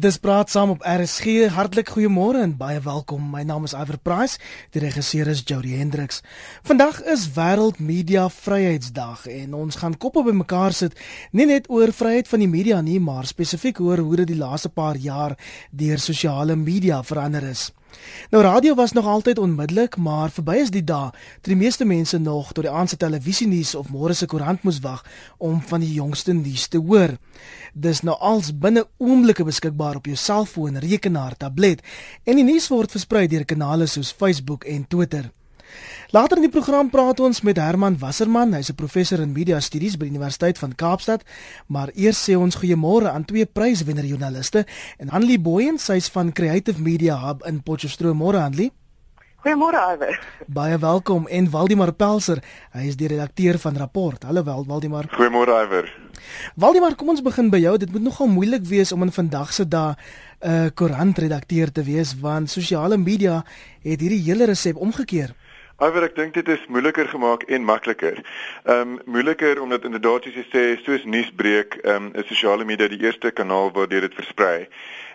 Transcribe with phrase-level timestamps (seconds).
[0.00, 1.50] Dis praat saam op RSG.
[1.52, 3.26] Hartlik goeiemôre en baie welkom.
[3.34, 4.38] My naam is Iver Price.
[4.72, 6.22] Die regisseur is Jody Hendricks.
[6.64, 10.96] Vandag is Wêreld Media Vryheidsdag en ons gaan koppe bymekaar sit
[11.36, 14.72] nie net oor vryheid van die media nie, maar spesifiek oor hoe dit die laaste
[14.72, 15.36] paar jaar
[15.70, 17.68] deur sosiale media verander is.
[18.30, 21.10] Nou radio was nog altyd onmiddellik, maar verby is die dae
[21.40, 24.80] toe die meeste mense nog tot die aand se televisienuus of môre se koerant moes
[24.84, 25.04] wag
[25.38, 27.16] om van die jongste nuus te hoor.
[27.74, 31.82] Dis nou als binne oomblikke beskikbaar op jou selfoon, rekenaar, tablet
[32.24, 35.30] en die nuus word versprei deur kanale soos Facebook en Twitter.
[36.10, 39.96] Later in die program praat ons met Herman Wasserman, hy's 'n professor in media studies
[39.96, 41.22] by die Universiteit van Kaapstad,
[41.66, 44.66] maar eers sê ons goeiemôre aan twee pryswenner joernaliste
[44.98, 48.16] en Hanlie Boyen, sy's van Creative Media Hub in Potchefstroom.
[48.16, 48.72] Môre Hanlie.
[49.40, 50.18] Goeiemôre Iwer.
[50.52, 52.42] Baie welkom en Waldimar Pelser,
[52.76, 54.26] hy is die redakteur van Rapport.
[54.28, 55.06] Hallo Waldimar.
[55.14, 55.88] Goeiemôre Iwer.
[56.60, 57.72] Waldimar, kom ons begin by jou.
[57.80, 62.12] Dit moet nogal moeilik wees om in vandag se dae 'n uh, koerantredakteur te wees
[62.20, 63.44] want sosiale media
[63.80, 65.32] het hierdie hele resep omgekeer.
[65.80, 68.18] Maar ek dink dit is moeiliker gemaak en makliker.
[68.64, 73.00] Ehm um, moeiliker omdat inderdaad jy sê, soos nuusbreek, ehm um, is sosiale media die
[73.00, 74.68] eerste kanaal waar dit versprei.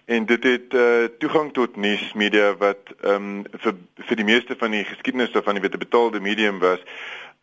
[0.06, 3.78] En dit het uh, toegang tot nuusmedia wat ehm um, vir
[4.10, 6.82] vir die meeste van die geskiedenis van die betaalde medium was,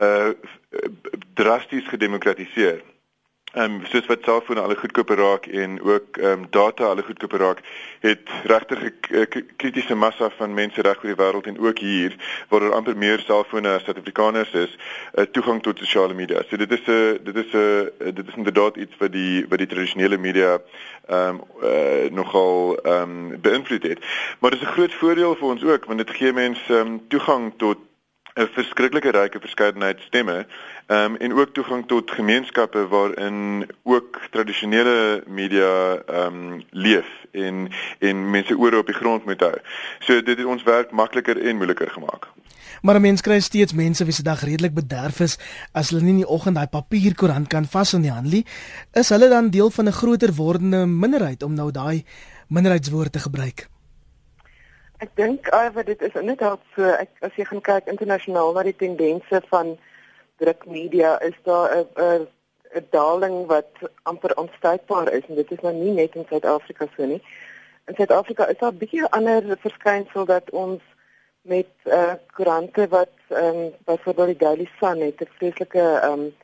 [0.02, 0.34] uh
[1.38, 2.82] drasties gedemokratiseer
[3.52, 7.38] ehm um, soos wat selfone alle goedkoper raak en ook ehm um, data alle goedkoper
[7.38, 7.58] raak,
[8.00, 12.16] het regtig 'n kritiese massa van mense reg oor die wêreld en ook hier
[12.48, 14.76] waar er amper meer selfone as Suid-Afrikaners is,
[15.14, 16.42] uh, toegang tot sosiale media.
[16.48, 19.68] So dit is 'n dit is 'n dit is inderdaad iets wat die wat die
[19.68, 20.58] tradisionele media
[21.08, 23.98] ehm um, uh, nogal ehm um, beïnvloed het.
[24.40, 27.52] Maar dit is 'n groot voordeel vir ons ook want dit gee mense um, toegang
[27.56, 27.78] tot
[28.34, 30.46] 'n verskriklike ryke verskeidenheid stemme
[30.86, 37.68] ehm um, en ook toegang tot gemeenskappe waarin ook tradisionele media ehm um, leef en
[37.98, 39.58] en mense ore op die grond moet hou.
[39.98, 42.28] So dit het ons werk makliker en moeiliker gemaak.
[42.82, 45.38] Maar mense kry steeds mense wie se dag redelik bederf is
[45.72, 48.44] as hulle nie in die oggend daai papierkoerant kan vas in die hand nie.
[48.92, 52.04] Is hulle dan deel van 'n groter wordende minderheid om nou daai
[52.48, 53.71] minderheidswoord te gebruik?
[55.02, 56.86] Ek dink alweer dit is inderdaad so.
[56.94, 59.72] Ek as jy gaan kyk internasionaal na die tendense van
[60.38, 62.28] drukmedia is daar 'n
[62.78, 65.26] 'n daling wat amper onstuitbaar is.
[65.28, 67.22] En dit is nou nie net in Suid-Afrika so nie.
[67.90, 70.82] In Suid-Afrika is daar 'n bietjie ander verskynsel dat ons
[71.42, 76.34] met uh, koerante wat ehm um, byvoorbeeld die Daily Sun het 'n vreeslike ehm um,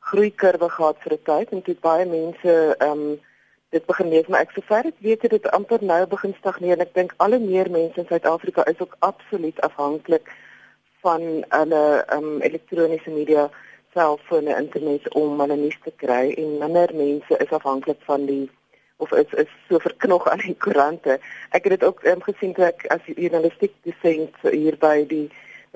[0.00, 1.48] groeikurwe gehad vir 'n tyd.
[1.50, 3.20] En dit baie mense ehm um,
[3.76, 6.94] dit begin lees maar ek sover ek weet dit amper nou begin stagneer en ek
[6.98, 10.32] dink al hoe meer mense in Suid-Afrika is ook absoluut afhanklik
[11.06, 11.84] van hulle
[12.16, 13.48] um, elektroniese media
[13.96, 18.44] selfone internet om hulle nuus te kry en minder mense is afhanklik van die
[19.04, 21.18] of is is so verknog aan die koerante.
[21.56, 25.26] Ek het dit ook um, gesien toe ek as journalistiek dosent hier by die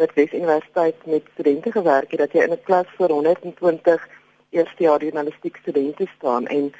[0.00, 4.08] Noordwes Universiteit met studente gewerk het dat jy in 'n klas vir 120
[4.50, 6.72] eerstejaars journalistiek studente staan en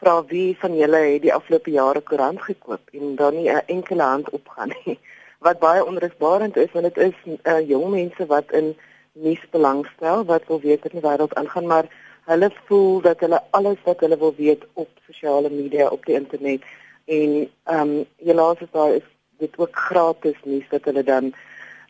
[0.00, 4.02] vra wie van julle het die afgelope jare koerant gekoop en dan nie 'n enkele
[4.02, 4.98] hand opgaan nie.
[5.46, 8.76] Wat baie onrusbarend is want dit is uh, jong mense wat in
[9.12, 11.86] nuus belangstel wat wil weet wat in die wêreld aangaan maar
[12.30, 16.62] hulle voel dat hulle alles wat hulle wil weet op sosiale media op die internet
[17.04, 17.32] en
[17.64, 19.08] ehm um, helaas is daar is
[19.38, 21.32] dit ook gratis nuus wat hulle dan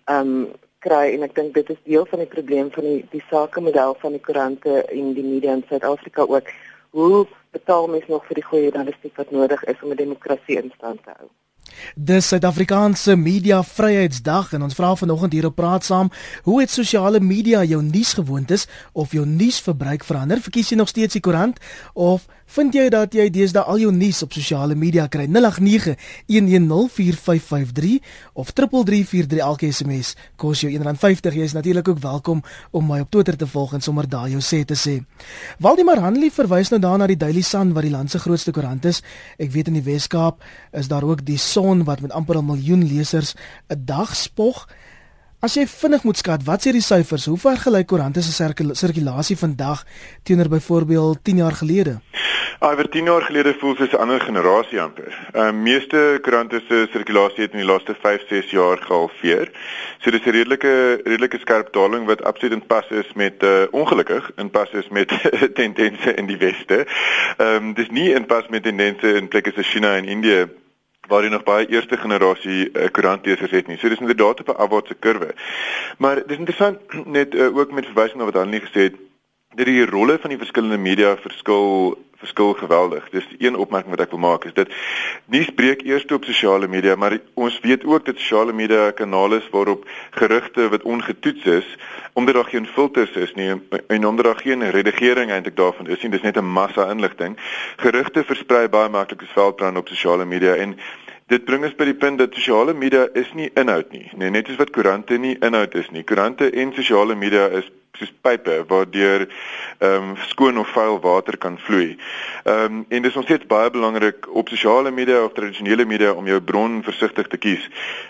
[0.05, 0.47] ehm um,
[0.87, 4.13] kry en ek dink dit is deel van die probleem van die die sakemodel van
[4.15, 6.53] die koerante en die media in Suid-Afrika ook
[6.91, 10.73] hoe betaal mens nog vir die goeie journalistiek wat nodig is om 'n demokrasie in
[10.77, 11.29] stand te hou?
[11.95, 16.11] Dis Suid-Afrikaanse Media Vryheidsdag en ons vra vanoggend hier op praat saam,
[16.43, 20.41] hoe het sosiale media jou nuusgewoontes of jou nuusverbruik verander?
[20.41, 21.61] Verkies jy nog steeds die koerant
[21.93, 25.27] of vind jy dat jy deesdae al jou nuus op sosiale media kry?
[25.27, 25.33] 0891104553
[28.35, 31.35] of 3343 elke SMS kos jou R1.50.
[31.37, 34.41] Jy is natuurlik ook welkom om my op Twitter te volg en sommer daar jou
[34.41, 35.05] sê te sê.
[35.59, 39.03] Waldemar Hanlie verwys nou daarna die Daily Sun wat die land se grootste koerant is.
[39.39, 40.37] Ek weet in die Wes-Kaap
[40.73, 43.35] is daar ook die Son wat met amper 'n miljoen lesers
[43.69, 44.67] 'n dag spog.
[45.45, 47.27] As jy vinnig moet skat, wat sê die syfers?
[47.29, 49.83] Hoe vergelyk koerante se sirkulasie vandag
[50.25, 51.99] teenoor byvoorbeeld 10 jaar gelede?
[52.65, 55.13] Oor 10 jaar gelede voel dit 'n ander generasie amper.
[55.33, 59.51] Ehm uh, meeste koerante se sirkulasie het in die laaste 5-6 jaar gehalveer.
[59.99, 64.31] So dis 'n redelike redelike skerp daling wat absoluut in pas is met uh, ongelukkig
[64.37, 65.09] in pas is met
[65.61, 66.87] tendense in die weste.
[67.37, 70.49] Ehm um, dis nie in pas met tendense in plekke soos China en Indië
[71.09, 73.79] waar jy nog baie eerste generasie uh, koerantlesers het nie.
[73.79, 75.35] So dis inderdaad op 'n afwaartse kurwe.
[75.99, 76.79] Maar dis interessant
[77.19, 78.97] net uh, ook met verwysing na wat Annelie gesê het
[79.57, 83.09] dat die rolle van die verskillende media verskil verskil geweldig.
[83.11, 84.73] Dis een opmerking wat ek wil maak is dit
[85.33, 89.49] nuus breek eers op sosiale media, maar ons weet ook dat sosiale media kanale is
[89.51, 91.77] waarop gerugte wat ongetoets is,
[92.13, 93.51] omdat daar geen filters is nie
[93.87, 97.37] en omdat daar geen redigering eintlik daarvan is nie, dis net 'n massa inligting.
[97.77, 100.79] Gerugte versprei baie maklik as veldbrand op sosiale media en
[101.27, 104.05] Dit bring ons by die punt dat sosiale media is nie inhoud nie.
[104.15, 106.05] Nee, net soos wat koerante nie inhoud is nie.
[106.07, 107.67] Koerante en sosiale media is
[107.99, 109.27] soos pype waardeur
[109.79, 111.97] ehm um, skoon of vuil water kan vloei.
[112.45, 116.27] Ehm um, en dis nog steeds baie belangrik op sosiale media of tradisionele media om
[116.27, 117.69] jou bron versigtig te kies.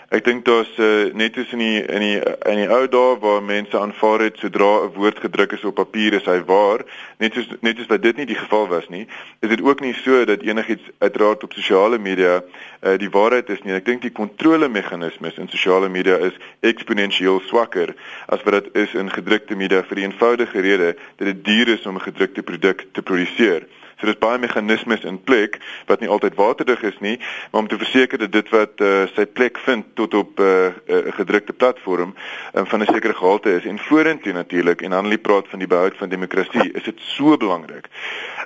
[0.09, 2.19] Ek dink daar's uh, net soos in die in die
[2.51, 6.13] in die ou dae waar mense aanvaar het sodra 'n woord gedruk is op papier
[6.13, 6.85] is hy waar,
[7.17, 9.07] net soos net soos wat dit nie die geval was nie,
[9.39, 13.63] is dit ook nie so dat enigiets uiteraard op sosiale media uh, die waarheid is
[13.63, 13.73] nie.
[13.73, 17.93] Ek dink die kontrolemeganismes in sosiale media is eksponensieel swakker
[18.27, 21.85] as wat dit is in gedrukte media vir die eenvoudige rede dat dit duur is
[21.85, 23.67] om 'n gedrukte produk te produseer.
[23.97, 25.57] So dis baie meganismes in plek
[25.89, 27.15] wat nie altyd waterdig is nie,
[27.51, 30.65] maar om te verseker dat dit wat uh, sy plek vind tot op 'n uh,
[30.85, 32.13] uh, gedrukte platform
[32.53, 35.97] um, van 'n sekere gehalte is en vorentoe natuurlik en Annelie praat van die behoud
[35.97, 37.87] van demokrasie, is dit so belangrik.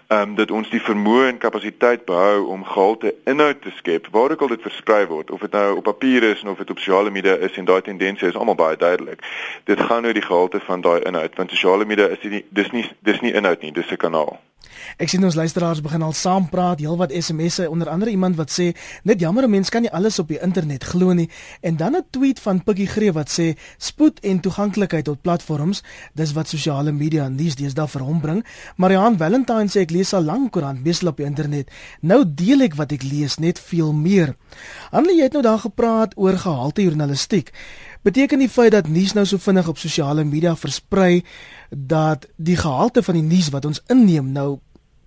[0.07, 4.31] Ehm um, dat ons die vermoë en kapasiteit behou om gehalte inhoud te skep waar
[4.31, 7.09] ook al dit versprei word, of dit nou op papier is of dit op sosiale
[7.09, 9.19] media is en daai tendense is almal baie duidelik.
[9.63, 12.86] Dit gaan oor die gehalte van daai inhoud, want sosiale media is nie dis nie
[13.00, 14.39] dis nie inhoud nie, dis 'n kanaal.
[14.97, 18.71] Ek sien ons luisteraars begin al saam praat, heelwat SMS'e, onder andere iemand wat sê,
[19.03, 21.29] net jammer 'n mens kan nie alles op die internet glo nie.
[21.61, 26.33] En dan 'n tweet van Pikkie Greef wat sê, spoed en toeganklikheid tot platforms, dis
[26.33, 28.45] wat sosiale media en nuus deesdae vir hom bring.
[28.75, 31.71] Marian Valentine sê ek lees al lank koerant, meestal op die internet.
[32.01, 34.35] Nou deel ek wat ek lees net veel meer.
[34.91, 37.51] Annelie, jy het nou daar gepraat oor gehalte journalistiek.
[38.01, 41.21] Beteken die feit dat nuus nou so vinnig op sosiale media versprei
[41.69, 44.57] dat die gehalte van die nuus wat ons inneem nou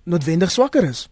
[0.05, 1.08] noodwendig swakker is?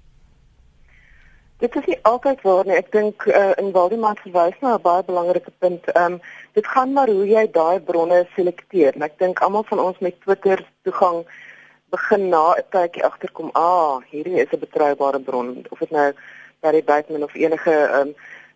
[1.58, 2.76] Dit is nie altyd waar nie.
[2.78, 5.90] Ek dink uh, in Waldemar verwys na 'n baie belangrike punt.
[5.90, 6.20] Ehm um,
[6.54, 8.94] dit gaan maar hoe jy daai bronne selekteer.
[8.94, 11.26] En ek dink almal van ons met Twitter toegang
[11.90, 16.12] begin na 'n tydjie agterkom, "Ah, hierdie is 'n betroubare bron." Of dit nou
[16.60, 18.14] Barry Bateman of enige ehm um,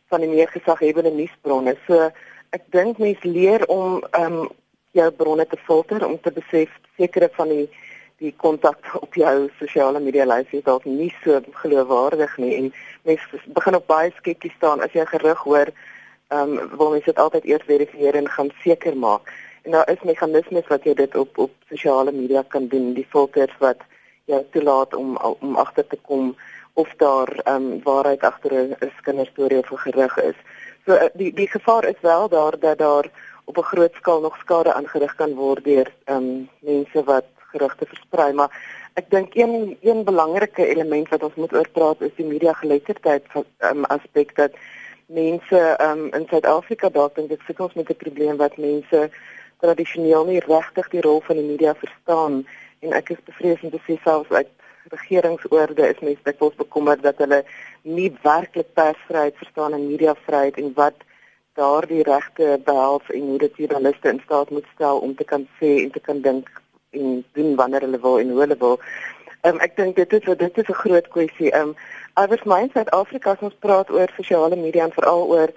[0.08, 1.76] van die meer gesaghebende nuusbronne.
[1.86, 2.10] So
[2.50, 4.48] ek dink mense leer om ehm um,
[4.96, 7.68] jou bronne te filter om te besef sekere van die
[8.18, 12.70] die kontak op jou sosiale media lys is dalk nie so geloofwaardig nie en
[13.04, 15.72] mense begin op baie skepties staan as jy gerug hoor
[16.28, 19.30] ehm um, wil mense dit altyd eers verifieer en gaan seker maak.
[19.62, 23.54] En daar is meganismes wat jy dit op op sosiale media kan doen die filters
[23.58, 23.84] wat
[24.24, 26.34] jou toelaat om om agter te kom
[26.74, 30.38] of daar ehm um, waarheid agter 'n kinderstorie of 'n gerug is
[30.86, 33.10] so eh, die die gevaar is wel daar dat daar
[33.44, 37.86] op 'n groot skaal nog skade aangerig kan word deur ehm um, mense wat gerugte
[37.86, 38.50] versprei, maar
[38.94, 43.24] ek dink een een belangrike element wat ons moet oor praat is die media geletterdheid
[43.58, 44.52] um, aspek dat
[45.06, 49.10] mense um, in Suid-Afrika dalk dink ek sit ons met 'n probleem wat mense
[49.60, 52.46] tradisioneel nie regtig die rol van die media verstaan
[52.80, 54.50] en ek is bevrees om te sê selfs uit
[54.88, 57.44] regeringsoorde is mense dikwels bekommerd dat hulle
[57.82, 61.04] nie werklik persvryheid verstaan en mediavryheid en wat
[61.56, 65.70] daardie regte behels en hoe dit journaliste in staat moet stel om te kan sê
[65.82, 66.50] en te kan dink
[66.90, 68.80] en doen wanneer hulle wil en hoe hulle wil.
[69.46, 71.54] Um, ek dink dit is dit is 'n groot kwessie.
[71.54, 71.76] Um
[72.20, 75.50] iewers my in Suid-Afrika as ons praat oor sosiale media en veral oor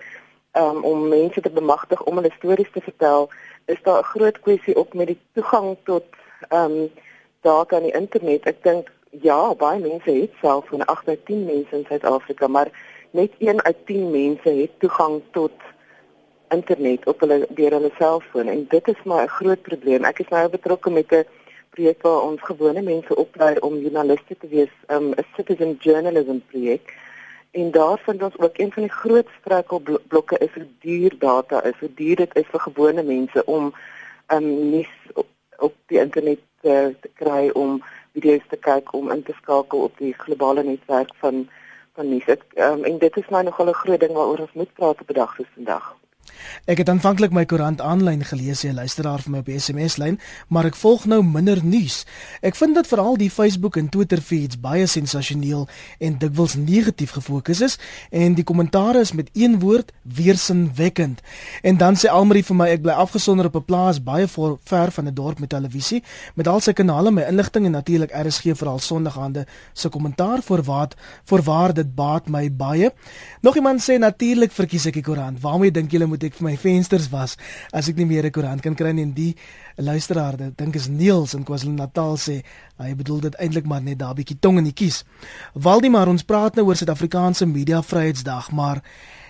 [0.62, 3.30] um om mense te bemagtig om hulle stories te vertel,
[3.66, 6.06] is daar 'n groot kwessie op met die toegang tot
[6.50, 6.92] um
[7.42, 8.46] data aan die internet.
[8.46, 12.70] Ek dink ja, baie mense het self van 8 uit 10 mense in Suid-Afrika, maar
[13.12, 15.52] net 1 uit 10 mense het toegang tot
[16.50, 20.04] internet op hulle deur hulle selfoon en dit is maar 'n groot probleem.
[20.04, 21.26] Ek is nou betrokke met 'n
[21.70, 26.94] projek waar ons gewone mense oplei om joernaliste te wees, um, 'n citizen journalism projek.
[27.52, 31.80] En daar vind ons ook een van die groot struikelblokke is hoe duur data is,
[31.80, 33.74] hoe duur dit is vir gewone mense om
[34.34, 39.24] um nuus op, op die internet te, te kry om video's te kyk om in
[39.24, 41.50] te skakel op die globale netwerk van
[41.94, 42.28] van nuus.
[42.56, 45.14] Um, en dit is nou nogal 'n groot ding waaroor ons moet praat op 'n
[45.14, 45.99] dag soos vandag.
[46.66, 50.66] Ek het aanvanklik my koerant aanlyn gelees, jy luisteraar vir my op SMS lyn, maar
[50.66, 52.06] ek volg nou minder nuus.
[52.42, 55.68] Ek vind dat veral die Facebook en Twitter feeds baie sensasioneel
[56.00, 57.78] en dikwels negatief gefokus is
[58.12, 61.22] en die kommentare is met een woord weersinwekkend.
[61.62, 65.08] En dan sê Almarie vir my ek bly afgesonder op 'n plaas baie ver van
[65.08, 66.04] 'n dorp met televisie,
[66.36, 70.96] met al sy kanale, my inligting en natuurlik RSG veral sonnaande se kommentaar vir wat
[71.26, 72.92] vir waar dit baat my baie.
[73.42, 75.42] Nog iemand sê natuurlik verkies ek die koerant.
[75.42, 77.38] Waarmee dink julle moet moet ek vir my vensters was
[77.72, 79.36] as ek nie meer 'n koerant kan kry nie en die
[79.78, 82.44] luisteraar dink is Niels in KwaZulu-Natal sê
[82.78, 85.06] hy bedoel dit eintlik maar net daar bietjie tong in die kies.
[85.54, 88.82] Waldemar ons praat nou oor Suid-Afrikaanse Media Vryheidsdag maar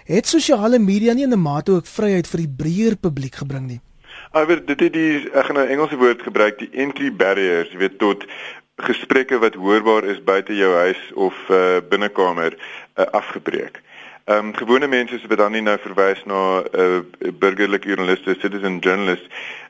[0.05, 3.81] het sosiale media nie in 'n mate ook vryheid vir die breër publiek gebring nie?
[4.33, 7.99] Maar dit het die ek gaan 'n Engelse woord gebruik, die entry barriers, jy weet
[7.99, 8.25] tot
[8.77, 13.81] gesprekke wat hoorbaar is buite jou huis of uh, binnekamer uh, afgebreek.
[14.29, 18.77] Ehm um, gewone mense wat dan nie nou verwys na 'n uh, burgerlike joernalis, citizen
[18.79, 19.25] journalist,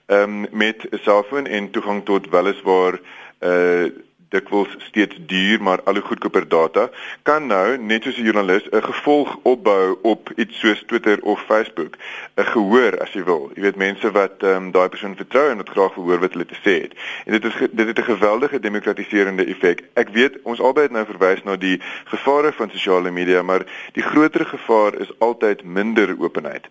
[0.06, 3.00] ehm um, met 'n selfoon en toegang tot weliswaar
[3.39, 3.88] uh
[4.30, 6.90] dikwels steeds duur maar al hoe goedkoper data
[7.24, 11.96] kan nou net soos 'n joernalis 'n gevolg opbou op iets soos Twitter of Facebook.
[12.36, 13.52] 'n gehoor as jy wil.
[13.56, 16.46] Jy weet mense wat ehm um, daai persoon vertrou en wat graag verhoor wat hulle
[16.46, 16.94] te sê het.
[17.26, 19.84] En dit is dit het 'n geweldige demokratiserende effek.
[19.94, 24.04] Ek weet ons albei het nou verwys na die gevare van sosiale media maar die
[24.04, 26.68] groter gevaar is altyd minder openheid.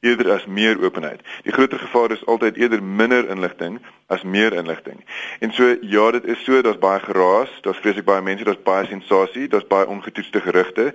[0.00, 1.20] Eerder as meer openheid.
[1.42, 5.04] Die groter gevaar is altyd eerder minder inligting as meer inligting.
[5.40, 8.86] En so ja, dit is so, daar's baie geraas, daar's vreeslik baie mense, daar's baie
[8.86, 10.92] sensasie, daar's baie ongetoetste gerugte.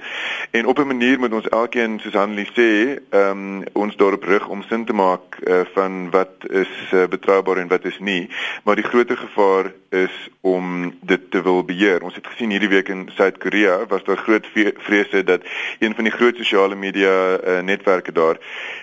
[0.51, 4.47] En op 'n manier moet ons elkeen soos Hanlie sê, ehm um, ons daarop rig
[4.47, 8.29] om sin te maak uh, van wat is uh, betroubaar en wat is nie.
[8.63, 12.03] Maar die groter gevaar is om dit te wil beheer.
[12.03, 14.47] Ons het gesien hierdie week in Suid-Korea was daar groot
[14.77, 15.41] vrese dat
[15.79, 18.37] een van die groot sosiale media uh, netwerke daar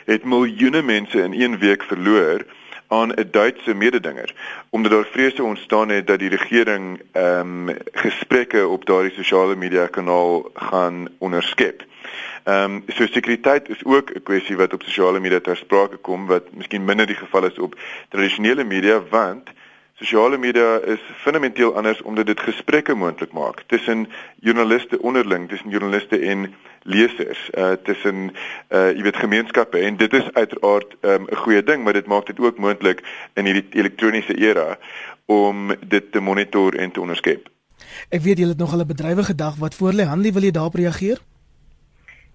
[0.05, 2.45] het miljoene mense in een week verloor
[2.89, 4.35] aan 'n Duitse mededinger
[4.71, 9.87] omdat daar vrese ontstaan het dat die regering ehm um, gesprekke op daardie sosiale media
[9.87, 11.85] kanaal gaan onderskep.
[12.43, 16.27] Ehm um, so sekuriteit is ook 'n kwessie wat op sosiale media ter sprake kom
[16.27, 17.79] wat miskien minder die geval is op
[18.09, 19.49] tradisionele media want
[19.99, 24.09] Sosiale media is fundamenteel anders omdat dit gesprekke moontlik maak tussen
[24.45, 28.29] joernaliste onderling, tussen joernaliste en lesers, uh tussen
[28.69, 32.07] uh jy weet gemeenskappe en dit is uiteraard um, 'n um, goeie ding, maar dit
[32.07, 33.01] maak dit ook moontlik
[33.35, 34.79] in hierdie elektroniese era
[35.25, 37.49] om dit te monitor en te onderskep.
[38.09, 40.05] Ek weet julle het nog 'n bedrywige dag wat voor lê.
[40.05, 41.19] Hanlie, wil jy daarop reageer?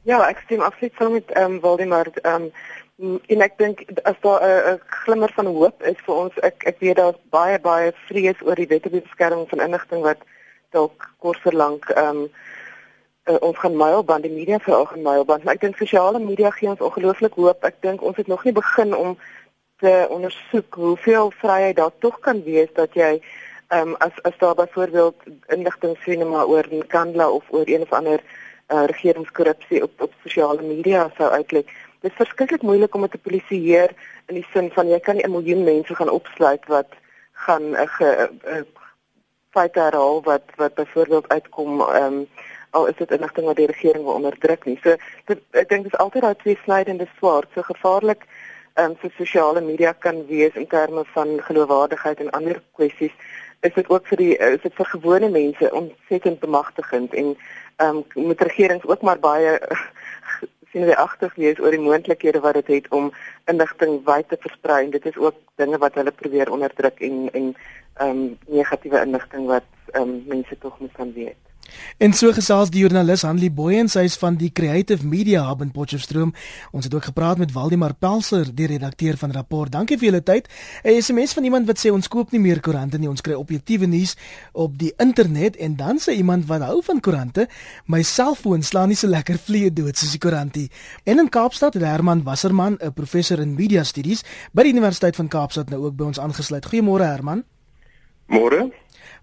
[0.03, 2.07] Ja, ek stem absoluut saam met ehm um, Waldemar.
[2.21, 2.51] Ehm um,
[3.01, 4.41] en ek dink as daar
[4.73, 8.55] 'n glimmer van hoop is vir ons ek ek weet daar's baie baie vrees oor
[8.55, 10.21] die wet op beskerming van inligting wat
[10.71, 12.31] dalk kort verlang ehm um,
[13.29, 16.69] uh, ons gaan mylband die media vir algemeen mylband maar ek dink sosiale media gee
[16.69, 17.63] ons ongelooflik hoop.
[17.63, 19.17] Ek dink ons het nog nie begin om
[19.81, 23.21] te ondersoek hoeveel vryheid daar tog kan wees dat jy
[23.67, 25.15] ehm um, as as daar byvoorbeeld
[25.47, 28.19] inligting sien maar oor Kandla of oor een of ander
[28.67, 31.65] uh, regeringskorrupsie op op sosiale media sou uitlei
[32.01, 33.93] dit is verskriklik moeilik om dit te polisieer
[34.27, 36.89] in die sin van jy kan nie 'n miljoen mense gaan opsluit wat
[37.45, 38.63] gaan 'n uh, uh,
[39.51, 42.27] feit herhaal wat wat byvoorbeeld uitkom ehm um,
[42.71, 44.79] al is dit inligting wat die regering wil onderdruk nie.
[44.83, 48.23] So dit, ek dink dis altyd daai twee snydende swaard, so gevaarlik
[48.73, 53.15] ehm um, vir sosiale media kan wees in terme van geloofwaardigheid en ander kwessies.
[53.61, 57.35] Is dit ook vir die is dit vir gewone mense ontsettend bemagtigend en
[57.75, 59.59] ehm um, moet regerings ook maar baie
[60.71, 63.11] sien jy agter wees oor die moontlikhede wat dit het om
[63.51, 67.53] inligting wyd te versprei dit is ook dinge wat hulle probeer onderdruk en en
[67.99, 71.50] ehm um, negatiewe inligting wat ehm um, mense tog moet kan weet.
[71.97, 75.71] En so gesels die joernalis Hanlie Boyen, sy is van die Creative Media Hub in
[75.71, 76.33] Potchefstroom.
[76.71, 79.71] Ons het ook gepraat met Waldemar Pelser, die redakteur van Rapport.
[79.71, 80.47] Dankie vir julle tyd.
[80.83, 83.85] 'n SMS van iemand wat sê ons koop nie meer koerante nie, ons kry objektiewe
[83.85, 84.15] nuus
[84.51, 87.47] op die internet en dan sê iemand wat hou van koerante,
[87.85, 90.69] my selfoon slaan nie so lekker vliee dood soos die koerantie.
[91.03, 94.23] En in Kaapstad het Herman Wasserman, 'n professor in media studies
[94.53, 96.65] by die Universiteit van Kaapstad nou ook by ons aangesluit.
[96.65, 97.43] Goeiemôre Herman.
[98.27, 98.71] Môre.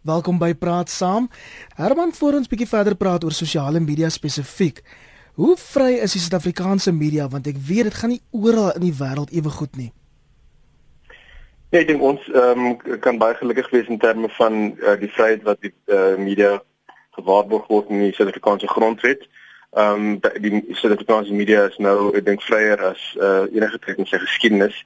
[0.06, 1.26] Welkom by Praat Saam.
[1.74, 4.78] Herman, voor ons bietjie verder praat oor sosiale media spesifiek.
[5.34, 8.94] Hoe vry is die Suid-Afrikaanse media want ek weet dit gaan nie oral in die
[8.94, 9.88] wêreld ewe goed nie.
[11.74, 15.42] Ja, ek dink ons um, kan baie gelukkig wees in terme van uh, die vryheid
[15.42, 16.60] wat die uh, media
[17.18, 19.26] gewaarborg word in die Suid-Afrikaanse grondwet.
[19.74, 24.06] Ehm um, die Suid-Afrikaanse media is nou ek dink vryer as uh, enige tyd in
[24.06, 24.78] sy geskiedenis.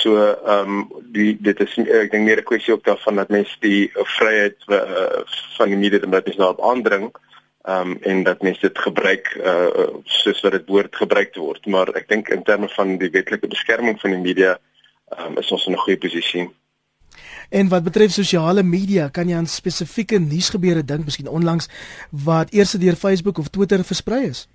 [0.00, 3.56] So ehm um, die dit is ek dink meer 'n kwessie ook daarvan dat mense
[3.60, 5.22] die vryheid uh,
[5.58, 7.10] van die media dat mense daarop aandring
[7.62, 11.66] ehm um, en dat mense dit gebruik uh, soos wat dit behoort gebruik te word.
[11.66, 14.58] Maar ek dink in terme van die wetlike beskerming van die media
[15.16, 16.50] ehm um, is ons in 'n goeie posisie.
[17.50, 21.68] En wat betref sosiale media, kan jy aan spesifieke nuusgebeure dink, miskien onlangs
[22.10, 24.48] wat eers deur Facebook of Twitter versprei is?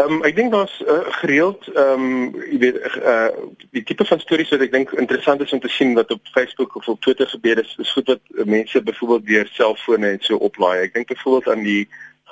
[0.00, 3.28] Ehm um, ek dink daar's uh, gereeld ehm um, jy weet uh,
[3.76, 6.76] die tipe van stories wat ek dink interessant is om te sien wat op Facebook
[6.78, 10.86] of op Twitter gebeur is, is goed wat mense byvoorbeeld deur selfone en so oplaai.
[10.86, 11.82] Ek dink byvoorbeeld aan die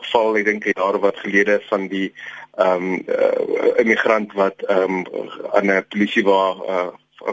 [0.01, 2.09] geval ek dink jare wat gelede van die
[2.57, 6.89] ehm um, uh, immigrant wat ehm um, aan 'n polisie waar uh,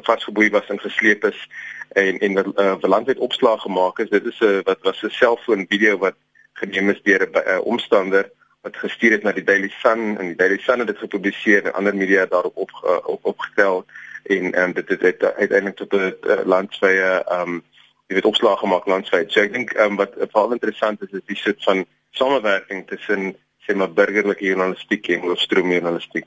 [0.09, 1.47] vasgeboei was en gesleep is
[1.95, 4.09] en en 'n uh, landwyd opslag gemaak is.
[4.09, 6.17] Dit is 'n uh, wat was 'n selfoon video wat
[6.53, 8.31] geneem is deur 'n uh, omstander
[8.65, 11.77] wat gestuur het na die Daily Sun en die Daily Sun het dit gepubliseer en
[11.77, 12.73] ander media daarop op,
[13.05, 13.85] op opgestel
[14.25, 17.63] en um, dit het, het uiteindelik tot 'n uh, landwyse ehm um,
[18.07, 19.31] jy weet opslag gemaak landwyd.
[19.31, 23.73] So ek dink um, wat veral interessant is is die soort van samewerking tussen sê
[23.73, 26.25] maar burgerlike journalistiek en hoofstroom journalistiek.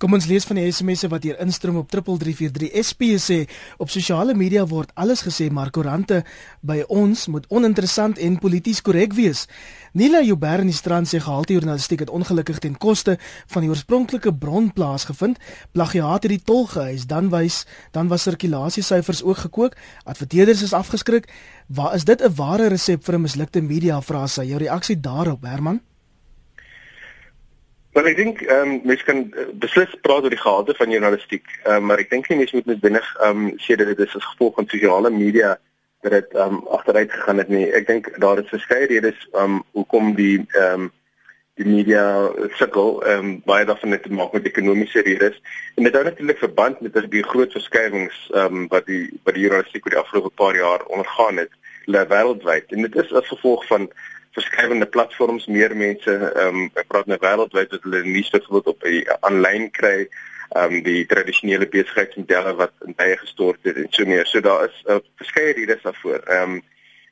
[0.00, 2.70] Kom ons lees van die SMS'e wat hier instroom op 3343.
[2.88, 3.36] SP sê
[3.76, 6.22] op sosiale media word alles gesê maar koerante
[6.64, 9.42] by ons moet oninteressant en polities korrek wees.
[9.92, 13.18] Nila Joubert in die strand sê gehalte journalistiek het ongelukkig ten koste
[13.52, 15.36] van die oorspronklike bron plaasgevind.
[15.76, 19.76] Plagiaat het die tol gehuis, dan wys dan was sirkulasiesyfers ook gekook.
[20.08, 21.28] Adverteerders is afgeskrik.
[21.68, 24.46] Waar is dit 'n ware resep vir 'n mislukte media frase?
[24.46, 25.80] Jou reaksie daarop, Herman?
[27.92, 31.48] Maar ek dink ehm um, mense kan uh, beslis praat oor die gehalte van journalistiek,
[31.66, 34.14] um, maar ek dink nie mense moet net binnig ehm um, sê dat dit is
[34.14, 35.56] as gevolg van sosiale media
[36.06, 37.66] dat dit ehm um, agteruit gegaan het nie.
[37.74, 40.90] Ek dink daar is verskeie redes ehm um, hoekom die ehm um,
[41.60, 42.04] die media
[42.60, 45.40] sukkel ehm um, baie daarvan het te maak met ekonomiese redes
[45.74, 49.44] en dit hou natuurlik verband met die groot verskywings ehm um, wat die wat die
[49.48, 51.52] journalistiek oor die afgelope paar jaar ondergaan het
[51.90, 53.90] wêreldwyd en dit is as gevolg van
[54.40, 58.88] verskeidende platforms meer mense ehm um, ek praat nou wêreldwyd dat hulle nuus byvoorbeeld op
[58.88, 60.08] die aanlyn kry
[60.50, 64.26] ehm um, die tradisionele besigheidsmodelle wat in tye gestort het en so meer.
[64.26, 66.20] So daar is 'n uh, verskeie redes daarvoor.
[66.26, 66.62] Ehm um,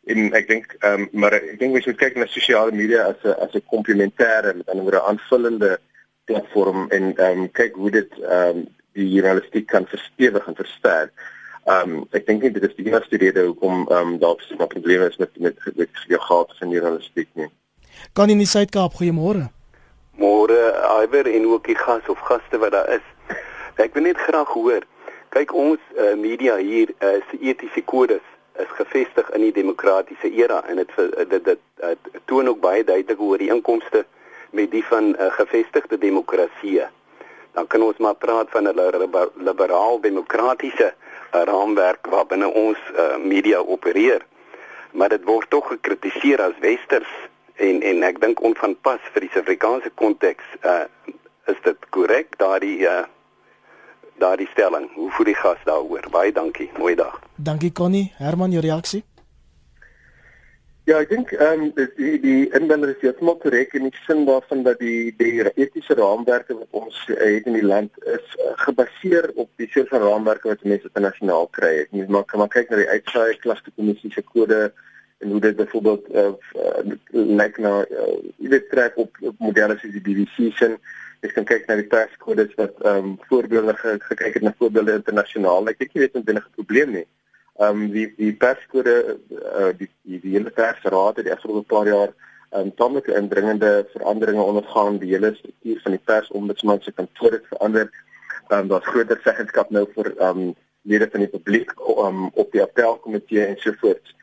[0.08, 3.22] en ek dink ehm um, maar ek dink mens moet kyk na sosiale media as
[3.22, 5.78] 'n as 'n komplementêre met 'n ander aanvullende
[6.24, 8.66] platform en ehm um, kyk hoe dit ehm um,
[8.98, 11.12] die journalistiek kan verstewig en versterk.
[11.68, 14.54] Ehm um, ek dink nie dit is die enigste rede hoekom ehm um, daar so
[14.56, 17.48] 'n probleem is met met met die gehad van journalistiek nie.
[18.12, 19.50] Kan in die Suid-Kaap goeiemôre.
[20.16, 20.60] Môre
[21.02, 23.04] Iwer en ook die gas of gaste wat daar is.
[23.76, 24.82] Ek wil net graag hoor.
[25.28, 28.24] Kyk ons uh, media hier uh, se etiese kodes
[28.58, 30.94] is gevestig in die demokratiese era en dit
[31.28, 31.90] dit dit uh,
[32.24, 34.06] toon ook baie duidelik oor die inkomste
[34.50, 36.88] met die van uh, gevestigde demokratieë.
[37.52, 38.74] Dan kan ons maar praat van 'n
[39.36, 44.24] liberaal demokratiese 'n raamwerk waarbinne ons uh, media opereer.
[44.92, 47.10] Maar dit word tog gekritiseer as westers
[47.54, 50.44] en en ek dink onvanpas vir die Suid-Afrikaanse konteks.
[50.62, 50.86] Uh,
[51.48, 53.04] is dit korrek daardie uh,
[54.18, 54.88] daardie stelling?
[54.94, 56.08] Hoe voel die gas daaroor?
[56.10, 56.70] Baie dankie.
[56.78, 57.20] Mooi dag.
[57.36, 58.12] Dankie Connie.
[58.18, 59.04] Herman, jou reaksie?
[60.88, 64.62] Ja, ek dink ehm um, die die inwoners is heeltemal korrek in die sin daarvan
[64.64, 69.50] dat die die etiese raamwerke wat ons het in die land is uh, gebaseer op
[69.60, 71.74] die soort van raamwerke wat mense internasionaal kry.
[71.82, 74.62] Ek moet maar maar kyk na die uitsaai klasse kommissie se kode
[75.18, 76.96] en hoe dit byvoorbeeld uh, uh,
[77.42, 80.72] lyk nou uh, jy weet trek op, op modelle soos die BBC se
[81.26, 85.68] Ek kan kyk na die perskodes wat ehm um, voorbeelde gekyk het na voorbeelde internasionaal.
[85.68, 87.06] Ek dink jy weet dit is 'n probleem nie
[87.58, 91.86] ehm um, die die perskode uh, die die die hele persraad het die afgelope paar
[91.86, 92.12] jaar
[92.50, 94.98] ehm um, tamelike indringende veranderinge ondergaan.
[94.98, 97.90] Die hele struktuur van die persombudsman se kantoor het verander.
[98.48, 102.52] Ehm um, daar's groter seggenskap nou vir ehm um, lede van die publiek um, op
[102.52, 104.14] die appelkomitee en so voort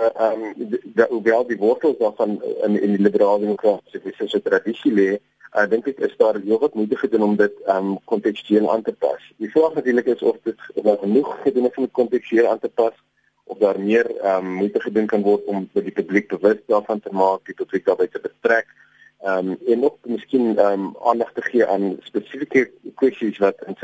[0.00, 5.10] uh, ehm um, dat hoewel die wortels daarvan in in die liberale demokratiese tradisie lê
[5.56, 8.92] uh, dink dit is daar heelwat moeite gedoen om dit ehm um, kontekstueel aan te
[8.92, 9.22] pas.
[9.36, 12.68] Die vraag natuurlik is of dit wel genoeg gedoen is om dit kontekstueel aan te
[12.68, 12.94] pas
[13.44, 17.00] of daar meer ehm um, moeite gedoen kan word om vir die publiek bewus daarvan
[17.00, 18.66] te maak, die publiek daarbey te betrek.
[19.20, 23.76] Ehm um, en ook miskien ehm um, aandag te gee aan spesifieke kwessies wat in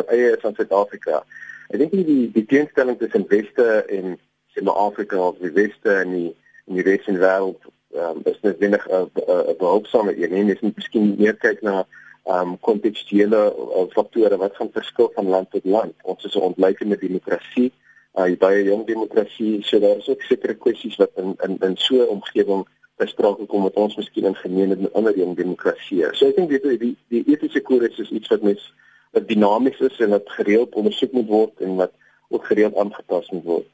[0.00, 1.24] wat eie is aan Suid-Afrika.
[1.68, 4.18] Ek dink die die teenstelling tussen Weste en
[4.54, 6.30] Suid-Afrika of die Weste en die
[6.66, 10.32] in die res van die wêreld um, is net wenig 'n uh, uh, behulpsame een
[10.32, 10.44] nie.
[10.44, 11.86] Mens moet miskien meer kyk na
[12.24, 15.94] ehm um, kontekstuele uh, faktore wat gaan verskil van land tot land.
[16.02, 17.72] Ons is 'n ontleikende demokrasie,
[18.14, 21.94] uh, baie jong demokrasie, so daar is ook sekere kwessies wat in in in so
[21.94, 26.14] 'n omgewing bespreek kom met ons miskien in gemeen met ander jong demokratieë.
[26.14, 28.72] So ek dink die die die etiese kodes is iets wat mens
[29.12, 31.92] wat dinamies is en wat gereeld ondersoek moet word en wat
[32.28, 33.68] ook gereeld aangepas moet word.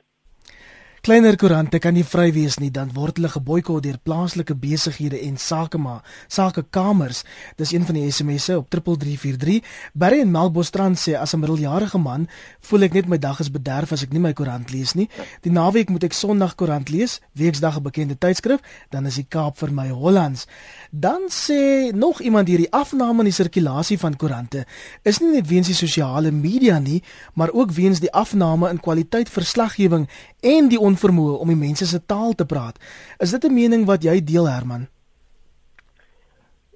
[1.01, 5.39] Kleiner koerante kan nie vry wees nie, dan word hulle geboikot deur plaaslike besighede en
[5.41, 5.95] sakema,
[6.29, 7.23] sakekamers.
[7.57, 9.65] Dis een van die SMS'e op 3343.
[9.97, 12.29] Barry in Melbostrand sê as 'n middeljarige man,
[12.61, 15.09] voel ek net my dag is bederf as ek nie my koerant lees nie.
[15.41, 18.61] Die naweek moet ek Sondag koerant lees, Weksdag 'n bekende tydskrif,
[18.91, 20.47] dan is die Kaap vir my Hollands.
[20.91, 24.67] Dan sê nog iemand hier die afname in die sirkulasie van koerante
[25.03, 27.03] is nie net weens die sosiale media nie,
[27.35, 30.09] maar ook weens die afname in kwaliteit verslaggewing
[30.41, 32.79] en die onvermoë om die mense se taal te praat.
[33.19, 34.89] Is dit 'n mening wat jy deel Herman?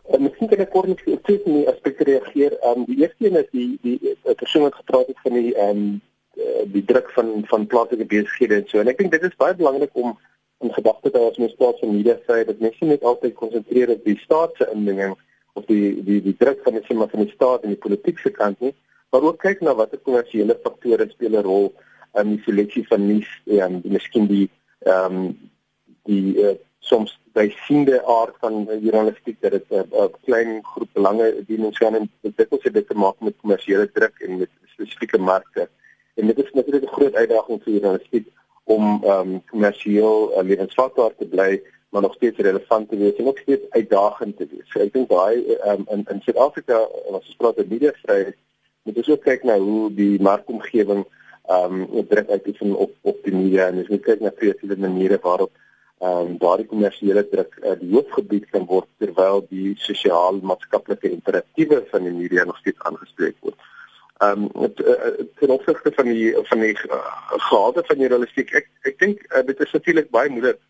[0.08, 2.52] Met ek sien dat kort net twee van die aspekte reageer.
[2.60, 5.70] Ehm um, die eerste een is die die, persoon wat gepraat het van die ehm
[5.70, 6.00] um,
[6.72, 8.78] die druk van van plaaslike besighede en so.
[8.80, 10.18] En ek dink dit is baie belangrik om
[10.64, 13.92] in gedagte te hou as mens praat van media vryheid dat mense net altyd konsentreer
[13.94, 15.14] op die staat se indinging
[15.54, 18.60] of die die die druk van die sema van die staat en die politieke kant
[18.64, 18.72] nie,
[19.12, 21.68] maar ook kyk na watter kommersiële faktore speel 'n rol
[22.20, 24.46] in die seleksie van nuus en miskien die
[24.84, 25.34] ehm um,
[26.04, 30.90] die uh, soms by siende aard van journalistiek dat dit 'n uh, uh, klein groep
[30.92, 34.38] belange dien en so aan en dit het dit te maak met kommersiële druk en
[34.38, 35.68] met spesifieke markte.
[36.14, 38.26] En dit is natuurlik 'n groot uitdaging vir journalistiek
[38.64, 41.62] om ehm um, kommersieel uh, lewensvatbaar te bly
[41.94, 44.70] maar nog steeds relevant te wees en nog steeds uitdagend te wees.
[44.70, 48.34] So ek dink daai um, in in Suid-Afrika as ons praat oor media vryheid,
[48.82, 51.04] moet ons ook kyk na hoe die markomgewing
[51.44, 55.18] ehm um, druk uitoefen op op die media en ons moet kyk na kreatiewe maniere
[55.22, 55.52] waarop
[55.98, 62.08] ehm um, daardie kommersiële druk uh, die hoofgebied kan word terwyl die sosiaal-maatskaplike imperatiewe van
[62.08, 63.58] die media nog steeds aangespreek word.
[64.24, 64.72] Ehm um,
[65.40, 66.74] ten opsigte van die van die
[67.50, 70.60] gade van die journalistiek ek ek dink uh, dit is natuurlik baie moeilik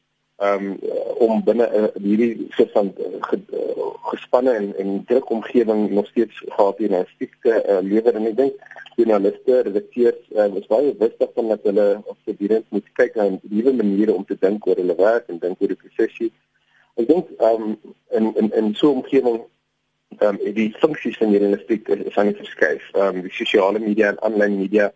[0.43, 1.71] um, uh, om binne
[2.03, 2.91] hierdie soort van
[4.17, 8.15] gespanne en en druk omgewing nog steeds gehad hier na stiekte uh, lewer.
[8.15, 12.89] En ek dink journaliste redakteurs uh, is baie bewus van dat hulle of gedurende moet
[13.01, 16.33] kyk na nuwe maniere om te dink oor hulle werk en dink oor die prosesie
[17.01, 17.75] ek dink um,
[18.15, 19.41] in in in so 'n omgewing
[20.19, 22.85] ehm um, die funksies van journalistiek is, is aan die verskuif.
[22.93, 24.93] Ehm um, die sosiale media en aanlyn media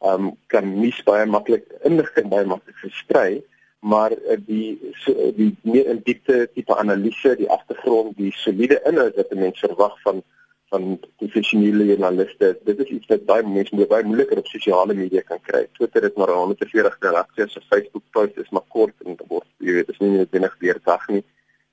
[0.00, 3.42] ehm um, kan nie baie maklik inligting baie maklik versprei,
[3.80, 9.16] maar uh, die so, die meer in diepte tipe analise, die agtergrond, die soliede inhoud
[9.16, 10.22] wat 'n mens verwag van
[10.70, 15.22] van professionele journaliste, dit is iets wat baie mense moet baie moeiliker op sosiale media
[15.26, 15.64] kan kry.
[15.72, 19.86] Twitter het maar 140 karakters, so Facebook post is maar kort en word jy weet,
[19.86, 21.24] dit is nie net binne weer dag nie.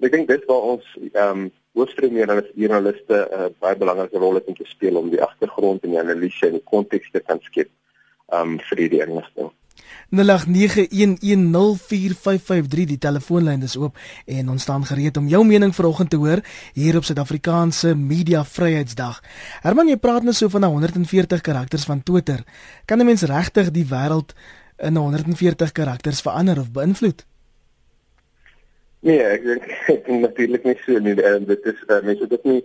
[0.02, 4.48] Ek dink dis waar ons ehm um, hoofstroomere journaliste 'n uh, baie belangrike rol het
[4.50, 7.70] om te speel om die agtergrond en die analise en die konteks te kan skep
[8.34, 9.52] um vir die inligting.
[10.16, 16.40] 0891104553 die telefoonlyn is oop en ons staan gereed om jou mening vanoggend te hoor
[16.74, 19.24] hier op Suid-Afrikaanse Media Vryheidsdag.
[19.62, 22.44] Herman, jy praat nou so van 140 karakters van Twitter.
[22.86, 24.34] Kan 'n mens regtig die wêreld
[24.78, 27.26] in 140 karakters verander of beïnvloed?
[29.00, 29.64] Nee, ek dink
[29.94, 31.22] ek dink natuurlik nie so nie.
[31.22, 32.64] En dit is uh, mense dit nie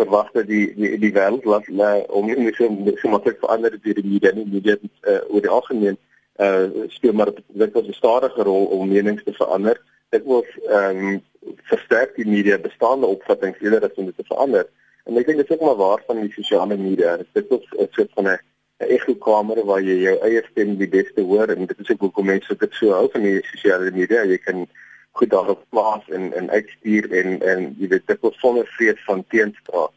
[0.00, 2.68] verwag dat die die die wêreld laat la om nie so
[3.00, 4.46] so maklik verander deur die media nie.
[4.48, 5.98] Media uh, oor die algemeen
[6.40, 9.80] uh speel maar dit was 'n stadige rol om menings te verander.
[10.08, 11.22] Dit was ehm um,
[11.72, 14.66] versterk die media bestaande opvattings eerder as om dit te verander.
[15.04, 17.16] En ek dink dit is ook maar waar van die sosiale media.
[17.16, 18.38] Dit is 'n soort van 'n
[18.78, 22.56] ekokamer waar jy jou eie stem die beste hoor en dit is ook hoekom mense
[22.56, 24.24] dit so hou van die sosiale media.
[24.24, 24.68] Jy kan
[25.12, 29.24] goed daarop plaas en en uitstuur en en jy weet dit was sonder vrees van
[29.28, 29.92] teenspraak.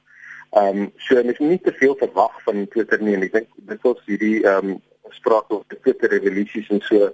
[0.52, 3.48] Ehm um, so mens moet nie te veel verwag van Twitter nie en ek dink
[3.56, 7.12] dit was hierdie ehm um, spraak oor die Twitter revolusies en so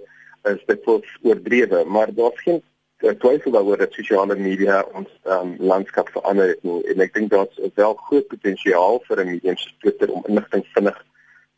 [0.48, 2.62] is dit was oordrewe, maar daar's geen
[2.98, 6.80] uh, twyfel daaroor dat sosiale media ons ehm um, landskap verander het nie.
[6.92, 11.04] en ek dink daar's wel groot potensiaal vir 'n medium soos Twitter om inligting vinnig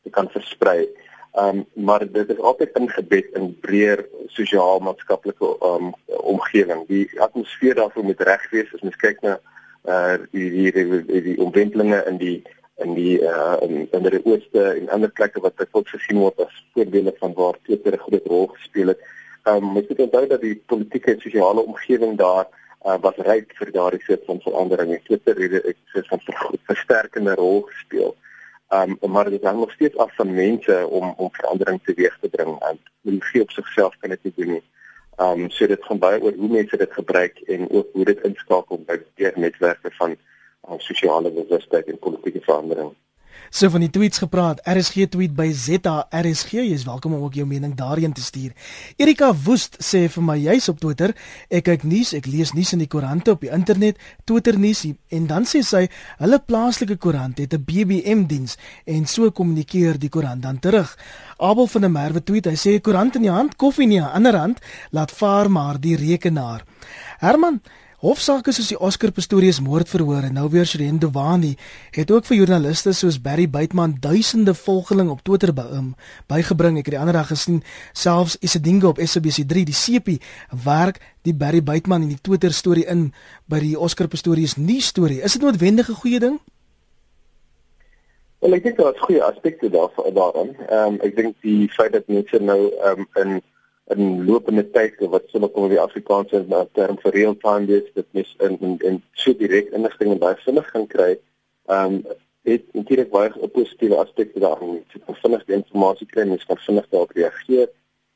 [0.03, 0.89] te kan versprei.
[1.33, 6.87] Ehm um, maar dit is altyd ingebed in breër sosiaal-maatskaplike um, omgewing.
[6.89, 9.39] Die atmosfeer daarvoor moet reg wees as mens kyk na
[9.85, 12.43] uh die die, die, die omwentelinge in die
[12.77, 16.65] in die uh in, in die ooste en ander plekke wat dit gesien word as
[16.75, 19.01] voorbeelde van waar Twitter 'n groot rol gespeel het.
[19.45, 22.47] Ehm um, mens moet onthou dat die politieke en sosiale omgewing daar
[22.87, 25.01] uh, was ryk vir daardie soort van veranderinge.
[25.05, 26.21] Twitter het 'n soort van
[26.71, 28.17] versterkende rol gespeel.
[28.69, 32.61] Um, maar dit hang nog steeds af van mense om om verandering teweeg te bring
[32.61, 34.63] en die op sigself kan dit nie doen nie.
[35.21, 38.79] Um so dit gaan baie oor hoe mense dit gebruik en ook hoe dit inskakel
[38.87, 40.17] by die netwerke van
[40.69, 42.93] um, sosiale bewustheid en politieke verandering.
[43.53, 44.63] So van die tweets gepraat.
[44.65, 46.55] RSG tweet by ZRSG.
[46.63, 48.55] Jy is welkom om ook jou mening daarin te stuur.
[48.97, 51.13] Erika Woest sê vir my juis op Twitter,
[51.53, 55.29] ek kyk nuus, ek lees nuus in die koerante op die internet, Twitter nuus en
[55.29, 55.83] dan sê sy
[56.23, 60.97] hulle plaaslike koerant het 'n BBM diens en so kommunikeer die koerant dan terug.
[61.37, 64.39] Abel van der Merwe tweet, hy sê koerant in die hand, koffie in die ander
[64.39, 64.61] hand,
[64.93, 66.65] laat vaar maar die rekenaar.
[67.19, 67.61] Herman,
[68.03, 71.53] Hofsaake soos die Oscar Pistorius moordverhoor en nou weer Shirin Dewani
[71.95, 75.93] het ook vir joernaliste soos Barry Buitman duisende volgelinge op Twitter hom
[76.27, 76.81] bygebring.
[76.81, 77.61] Ek het die ander dag gesien
[77.95, 80.17] selfs Isedingo op SABC3 die CP
[80.65, 83.13] werk die Barry Buitman in die Twitter storie in
[83.47, 85.23] by die Oscar Pistorius nuus storie.
[85.23, 86.41] Is dit noodwendig 'n goeie ding?
[88.43, 90.57] Wel ek dink daar's goeie aspekte daarvan daarin.
[90.67, 93.43] Ehm um, ek dink die feit dat mense nou ehm um, in
[93.97, 96.43] in lopende tyd wat sou kom die Afrikaanse
[96.79, 100.37] term vir real time wees dit mes in in, in so direk inligting en baie
[100.45, 101.13] vinnig gaan kry.
[101.69, 104.81] Ehm um, het natuurlik baie positiewe aspekte daarin.
[104.91, 107.69] Jy kan vinnig die inligting kry en jy kan vinnig daarop reageer.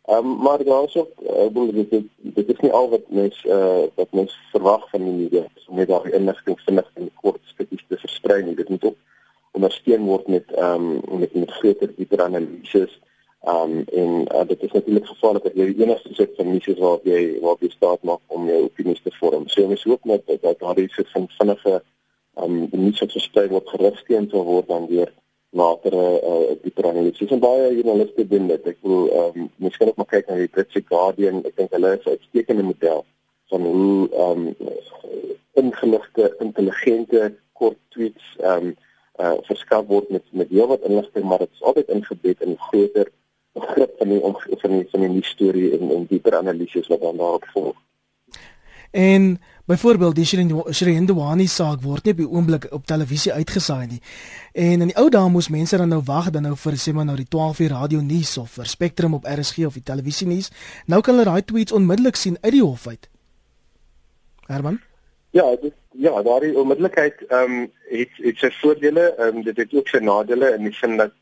[0.07, 2.09] Ehm um, maar daar is ook ek bedoel dit dit,
[2.39, 5.77] dit is nie al wat mens eh uh, wat mens verwag van die media om
[5.77, 8.55] net daai inligting vinnig en kort stukkies te versprei.
[8.55, 8.99] Dit moet ook
[9.53, 13.01] ondersteun word met ehm um, met met groter dieper analises.
[13.47, 17.05] Um, en uh, dit is natuurlik gevaarlik dat jy die enigste soort van nuus waar
[17.07, 19.47] jy waar jy staat maak om jou opinies te vorm.
[19.49, 21.83] So mens hoop net dat, dat daar iets van vinnige
[22.43, 25.13] um, nuus wat versprei word gerugsteun sal word dan weer
[25.57, 27.31] latere uh, dieper analises.
[27.31, 28.67] En baie journaliste doen dit.
[28.73, 31.45] Ek ehm um, miskien ook maar kyk na die British Guardian.
[31.47, 33.05] Ek dink hulle is 'n uitstekende model
[33.49, 34.57] van hoe um,
[35.55, 38.75] ingeligte, intelligente kort tweets um,
[39.17, 43.09] uh verskaf word met met heel wat inligting maar dit is altyd ingebed in groter
[43.61, 44.21] begrip van die
[44.62, 47.77] van die van die storie en en dieper analises wat dan daarop volg.
[48.90, 54.01] En byvoorbeeld die Shireen Dewani saak word nie op die oomblik op televisie uitgesaai nie.
[54.53, 57.05] En in die ou dae moes mense dan nou wag dan nou vir sê maar
[57.05, 60.51] nou die 12 uur radio nuus of vir Spectrum op RSG of die televisie nuus.
[60.87, 63.11] Nou kan hulle daai tweets onmiddellik sien uit die hof uit.
[64.47, 64.81] Herman?
[65.31, 69.75] Ja, dit ja, daardie onmiddellikheid ehm um, het het sy voordele, ehm um, dit het
[69.75, 71.12] ook sy nadele in die sin dat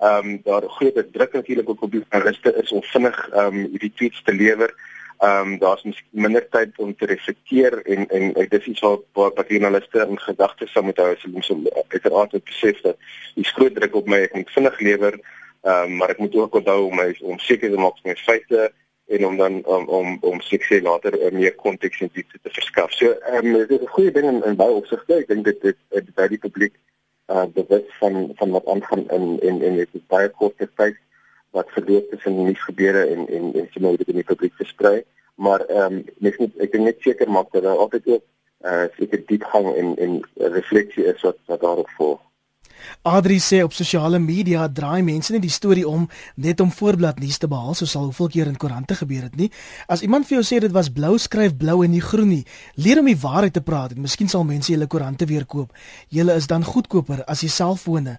[0.00, 3.66] ehm um, daar groot druk natuurlik ook op die journaliste is om vinnig ehm um,
[3.70, 4.74] hierdie tweets te lewer.
[5.18, 9.48] Ehm um, daar's minder tyd om te reflekteer en en dit is iets wat wat
[9.48, 12.96] journaliste in gedagte sou moet hou as hulle moet uiteraard besef dat
[13.34, 15.20] die groot druk op my ek moet vinnig lewer.
[15.62, 18.72] Ehm um, maar ek moet ook onthou om my om seker te maak met feite
[19.06, 22.92] en om dan om om om sukses later uh, meer konteks en diepte te verskaf.
[22.92, 25.14] So ehm um, dit is 'n goeie ding in, in baie opsigte.
[25.14, 26.74] Ek dink dit dit by die publiek
[27.30, 30.96] uh bewus van van wat aangaan in en en dit is baie kort tyd
[31.50, 35.02] wat verloop tussen die nuusgebeure en en en sien hoe dit in die publiek versprei.
[35.34, 38.24] Maar ehm um, moet ek dink net seker maak dat daar altyd ook
[38.70, 40.20] uh seker diepgang en en
[40.56, 42.20] refleksie is wat wat daarop volg.
[43.02, 47.38] Adri sê op sosiale media draai mense net die storie om net om voorblad nuus
[47.38, 49.50] te behaal, soos al hoeveel keer in koerante gebeur het nie.
[49.88, 52.44] As iemand vir jou sê dit was blou, skryf blou en nie groen nie.
[52.74, 55.74] Leer om die waarheid te praat en miskien sal mense julle koerante weer koop.
[56.08, 58.18] Julle is dan goedkoper as die selfone.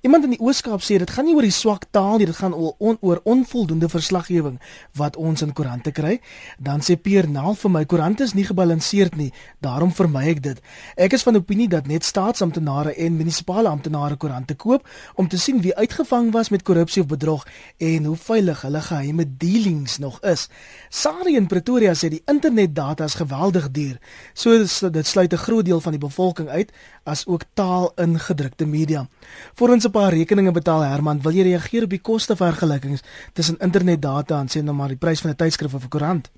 [0.00, 2.54] Iemand in die Ooskaap sê dit gaan nie oor die swak taal nie, dit gaan
[2.56, 4.54] oor, on, oor onvoldoende verslaggewing
[4.96, 6.14] wat ons in koerante kry.
[6.56, 9.28] Dan sê Pierre Naal vir my koerante is nie gebalanseerd nie,
[9.60, 10.62] daarom vermy ek dit.
[10.96, 14.88] Ek is van opinie dat net staatsamptenare en munisipale amptenare koerante koop
[15.20, 17.44] om te sien wie uitgevang was met korrupsie of bedrog
[17.76, 20.46] en hoe veilig hulle geheime dealings nog is.
[20.88, 24.00] Sari in Pretoria sê die internetdata is geweldig duur.
[24.32, 26.72] So dit sluit 'n groot deel van die bevolking uit
[27.04, 29.06] as ook taal ingedrukte media.
[29.54, 33.02] Vir ons 'n paar rekeninge betaal Herman, wil jy reageer op die kostevergelykings
[33.34, 36.30] tussen internetdata en sê nou maar die prys van 'n tydskrif of 'n koerant?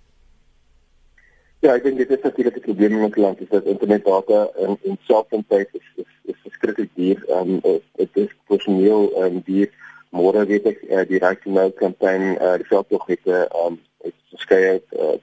[1.60, 4.78] Ja, ek dink dit is natuurlik 'n probleem in ons land, is dat internetdata in
[4.82, 7.24] in selfsentheid is is is verskriklik duur.
[7.28, 9.70] Ehm um, dit is personeel en um, die
[10.10, 13.80] môre weet ek uh, die right to know kampanje, uh, die veldtog het ehm um,
[14.02, 15.16] het verskeie uh,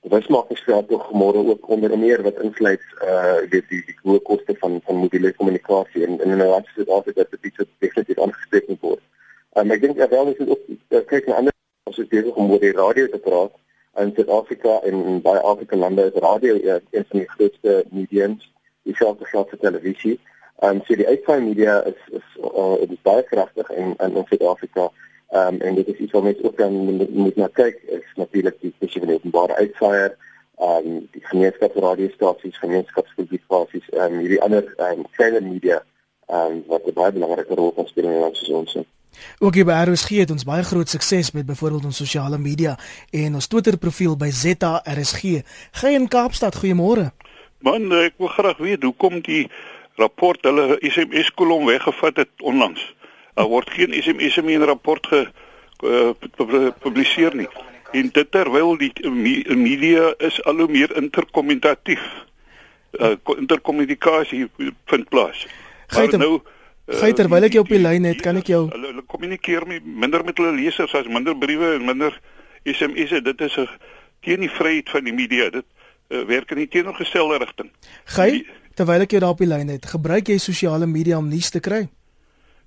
[0.00, 4.80] bewusmakingsveld tog môre ook onder meer wat insluit uh weet die die hoë koste van
[4.84, 8.80] van mobiele kommunikasie en en nou as dit altyd dat dit iets definitief aangespreek moet
[8.80, 9.02] word.
[9.58, 11.54] Um, ek dink ja wel is dit ook uh, kyk na ander
[11.90, 13.52] as dit besig om oor die radio te praat
[14.00, 18.48] in Suid-Afrika en in baie Afrika lande is radio uh, een van die grootste mediums
[18.88, 20.16] dieselfde geld vir televisie.
[20.64, 24.88] Um so die uitsaai media is is uh, is baie kragtig in in Suid-Afrika.
[25.30, 28.06] Ehm um, en dit is iets wat mense ook dan moet, moet na kyk is
[28.14, 30.16] natuurlik die spesifieke openbare uitsaaier,
[30.58, 35.82] ehm um, die gemeenskapsradiostasies, gemeenskapspublikasies en um, hierdie ander ehm um, kleiner media
[36.26, 38.76] ehm um, wat 'n baie belangrike rol kan speel in ons ons.
[39.38, 42.78] Ook hier by RSG het ons baie groot sukses met byvoorbeeld ons sosiale media
[43.10, 45.22] en ons Twitter profiel by ZRSG.
[45.70, 47.10] Gaan in Kaapstad, goeiemôre.
[47.58, 49.50] Man, ek wil graag weet hoekom die
[49.94, 52.94] rapport hulle SMS kolom weggevat het onlangs.
[53.34, 55.06] Daar word geen SMS meer in rapport
[55.80, 57.48] gepubliseer uh, nie.
[57.92, 58.92] En dit terwyl die
[59.56, 62.02] media is al hoe meer interkommunikatief.
[62.92, 64.48] Uh, interkommunikasie
[64.90, 65.46] vind plaas.
[65.86, 66.40] Geiter, nou
[66.90, 70.24] Geiter, terwyl ek jou op die lyn het, kan ek jou Hulle, hulle kommunikeer minder
[70.26, 72.16] met hulle lesers as minder briewe en minder
[72.66, 73.22] SMS'e.
[73.22, 73.68] Dit is 'n
[74.26, 75.50] teen die vryheid van die media.
[75.50, 75.66] Dit
[76.10, 77.70] uh, werk in die teenoorgestelde rigting.
[78.04, 81.50] Gey, terwyl ek jou daar op die lyn het, gebruik jy sosiale media om nuus
[81.50, 81.86] te kry?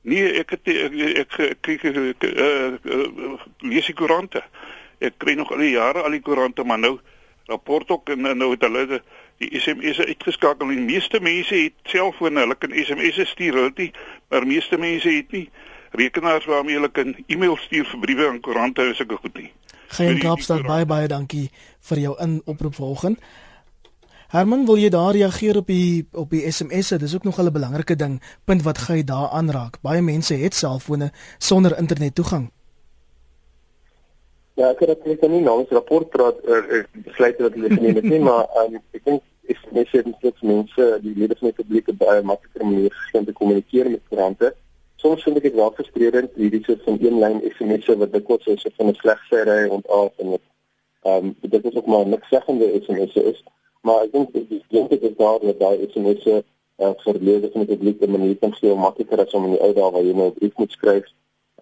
[0.04, 4.44] Nee, ek het ek ek kyk ek uh, lees die koerante.
[5.00, 6.98] Ek kry nog al die jare al die koerante, maar nou
[7.52, 9.02] rapport ook en nou het hulle
[9.42, 10.72] die SMS'e uitgeskakel.
[10.72, 13.92] Die meeste mense het selfone, hulle kan SMS'e stuur, hulle nie,
[14.32, 15.48] maar meeste mense het nie
[15.94, 19.52] rekenaars waarmee hulle kan e-mail stuur vir briewe aan koerante en sulke goed nie.
[19.94, 21.50] Geen Kaapstad baie baie dankie
[21.90, 23.20] vir jou inoproep vanoggend.
[24.34, 26.98] Herman, wil jy daar reageer op die op die SMS'e?
[26.98, 28.14] Dis ook nog 'n belangrike ding,
[28.46, 29.78] punt wat gey daar aanraak.
[29.82, 32.50] Baie mense het selfone sonder internet toegang.
[34.54, 37.96] Ja, ek het net nie nou 'n rapport praat oor uh, besluite wat hulle geneem
[37.96, 41.64] het nie, maar um, ek dink is mense het net mense die lede van die
[41.64, 42.62] publiek baie makliker
[43.14, 44.56] om te kommunikeer met koerante.
[44.96, 48.88] Soms vind ek dit wel frustrerend hierdie soort van eenlyn SMS'e wat dikwels so van
[48.88, 50.42] 'n slegsery ontaaf en dit
[51.04, 53.44] ehm um, dit is ook maar niks seggende SMS'e is,
[53.84, 56.38] maar ek dink die ding is daar dat daai SMS'e
[56.84, 59.56] uh, vir lede van die publiek 'n manier kan gee om makliker as om in
[59.56, 61.12] die ou dae waar jy nou 'n brief moet skryf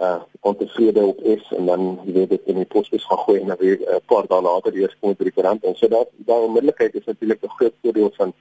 [0.02, 3.48] uh ontevrede op is en dan jy weet dit in die posbus gaan gooi en
[3.48, 6.10] dan weer 'n uh, paar dae later eers kom by die koerant en so dat
[6.30, 8.34] daai onmiddellikheid is natuurlik 'n groot voordeel van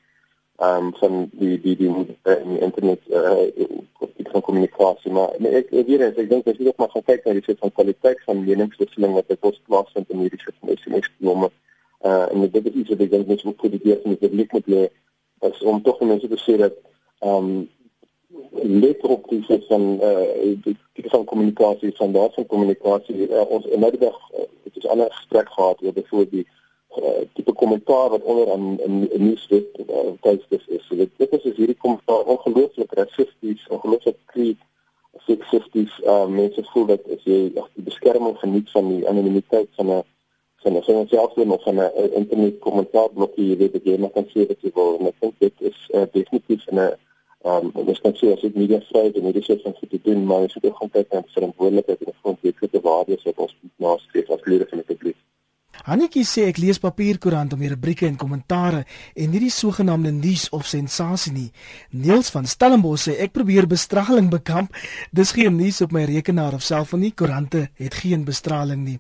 [0.56, 3.48] ehm um, van die die die, die, die internet uh
[4.32, 7.24] van kommunikasie maar nee, ek ek weet ek dink as jy ook maar gaan kyk
[7.24, 11.10] na die soort van kwaliteit van meningswisseling wat ek ons plaasvind in soort van SMS
[11.18, 11.50] nomme
[12.04, 14.66] uh en dit is iets wat ek dink mens moet kodifieer in die publiek moet
[14.74, 14.84] lê
[15.40, 16.76] as om tog mense te sê dat
[17.24, 17.68] um,
[18.52, 23.66] let op die soort van uh, die van kommunikasie van daar van kommunikasie uh, ons
[23.66, 26.46] in nou die dag uh, het ons ander gesprek gehad oor byvoorbeeld die
[26.96, 29.80] uh, tipe kommentaar wat onder aan in in nuus dit
[30.20, 30.86] tyd dis is.
[30.86, 34.60] So dit dit is hierdie kommentaar ongelooflik rassisties ongelooflik kreet
[35.26, 39.90] seksisties uh, mense voel dat as jy ag die beskerming geniet van die anonimiteit van
[39.90, 40.02] 'n
[40.62, 44.16] van 'n van 'n selfoon of van 'n internet kommentaar blokkie jy weet jy maar
[44.16, 46.92] kan sê wat jy wil en ek dink dit is uh, definitief 'n
[47.40, 49.98] Ehm um, dis kan sê as dit media vryheid en hierdie soort van goed te
[50.04, 54.28] doen, maar as jy ook gaan kyk na verantwoordelikheid en grondwetlike waardes wat ons nastreef
[54.34, 55.16] as lede van die publiek.
[55.88, 58.82] Annetjie sê ek lees papierkoerant om hier rubrieke en kommentare
[59.16, 61.48] en nie die sogenaamde nuus of sensasie nie.
[61.96, 64.76] Niels van Stellenbosch sê ek probeer bestraling bekamp.
[65.10, 67.14] Dis geen nuus op my rekenaar of selfoon nie.
[67.16, 68.98] Koerante het geen bestraling nie.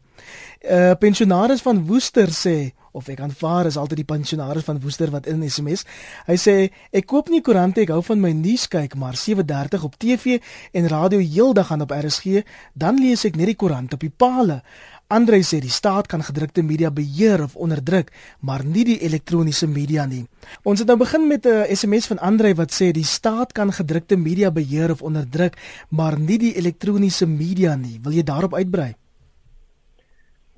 [0.60, 5.10] 'n uh, Pensionaris van Woester sê of ek aanvaar is altyd die pensionaris van Woester
[5.14, 5.84] wat in SMS.
[6.26, 6.54] Hy sê
[6.92, 10.40] ek koop nie koerante, ek hou van my nuus kyk, maar 7:30 op TV
[10.72, 12.42] en radio heeldag aan op RSG,
[12.74, 14.62] dan lees ek net die koerant op die palle.
[15.10, 18.12] Andre sê die staat kan gedrukte media beheer of onderdruk,
[18.46, 20.22] maar nie die elektroniese media nie.
[20.62, 24.16] Ons het nou begin met 'n SMS van Andre wat sê die staat kan gedrukte
[24.16, 25.58] media beheer of onderdruk,
[25.90, 27.98] maar nie die elektroniese media nie.
[28.02, 28.94] Wil jy daarop uitbrei?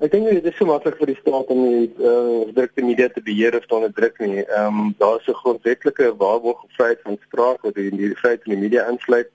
[0.00, 3.22] Ek dink dit is so maklik vir die staat om die uh, drukte media te
[3.22, 4.44] beheer of te onderdruk nie.
[4.44, 8.42] Ehm um, daar is 'n grondwetlike waarborg op vryheid van spraak wat in die vryheid
[8.44, 9.30] van die media insluit.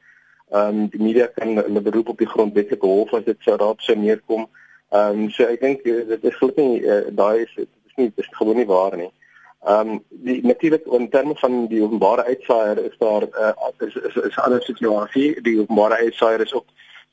[0.52, 3.82] Ehm um, die media kan 'n beroep op die grondwetlike hof as dit sou daarop
[3.82, 4.42] sou neerkom.
[4.42, 7.96] Ehm um, so ek dink eh, dit is glad nie uh, daai is dit is
[7.96, 9.12] nie dis gewoon nie waar nie.
[9.66, 13.54] Ehm um, die natuurlik in terme van die openbare uitsaier is daar uh,
[13.88, 15.42] is is, is 'n ander situasie.
[15.42, 16.66] Die openbare uitsaier is ook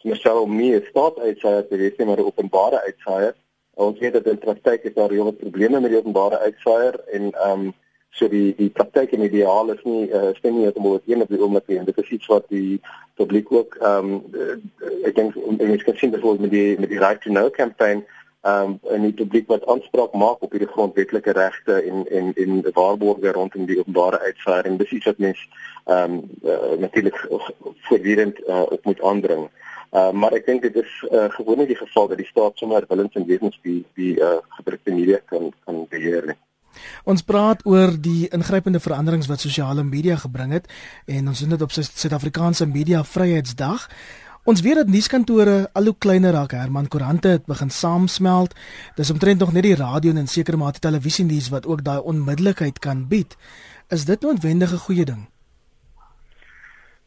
[0.04, 3.34] myself meer staat uitsaier te wees, maar 'n openbare uitsaier.
[3.74, 7.60] Ons weet dat in praktyk is daar reële probleme met die openbare uitsaaier en ehm
[7.60, 7.72] um,
[8.14, 11.32] so die die praktyk en ideaal is nie uh, stem nie om oor een op
[11.32, 12.80] die oomblik en dit is iets wat die
[13.20, 14.60] publiek ook ehm um,
[15.08, 18.04] ek dink mense kan sien dat met die met die right to know campaign
[18.44, 23.32] ehm um, die publiek wat aanspraak maak op hierdie grondwetlike regte en en en waarborge
[23.32, 25.46] rondom die openbare en dis iets wat mense
[25.84, 26.22] ehm um,
[26.54, 27.18] uh, natuurlik
[27.88, 29.48] voortdurend uh, op moet aandring.
[29.92, 33.14] Uh, maar ek dink dit is uh, gewoonlik die geval dat die staat sommer willens
[33.14, 36.26] en wetens die die uh, gedrukte media kan kan beheer.
[36.26, 36.53] Nie.
[37.04, 40.68] Ons praat oor die ingrypende veranderings wat sosiale media gebring het
[41.06, 43.88] en ons doen dit op Suid-Afrikaanse Media Vryheidsdag.
[44.44, 46.52] Ons weet dat nuuskantore al hoe kleiner raak.
[46.52, 48.52] Herman Koerante het begin saamsmelt.
[48.94, 51.98] Dis omtrent nog net die radio en in sekere mate televisie nuus wat ook daai
[51.98, 53.36] onmiddellikheid kan bied.
[53.88, 55.28] Is dit 'n noodwendige goeie ding?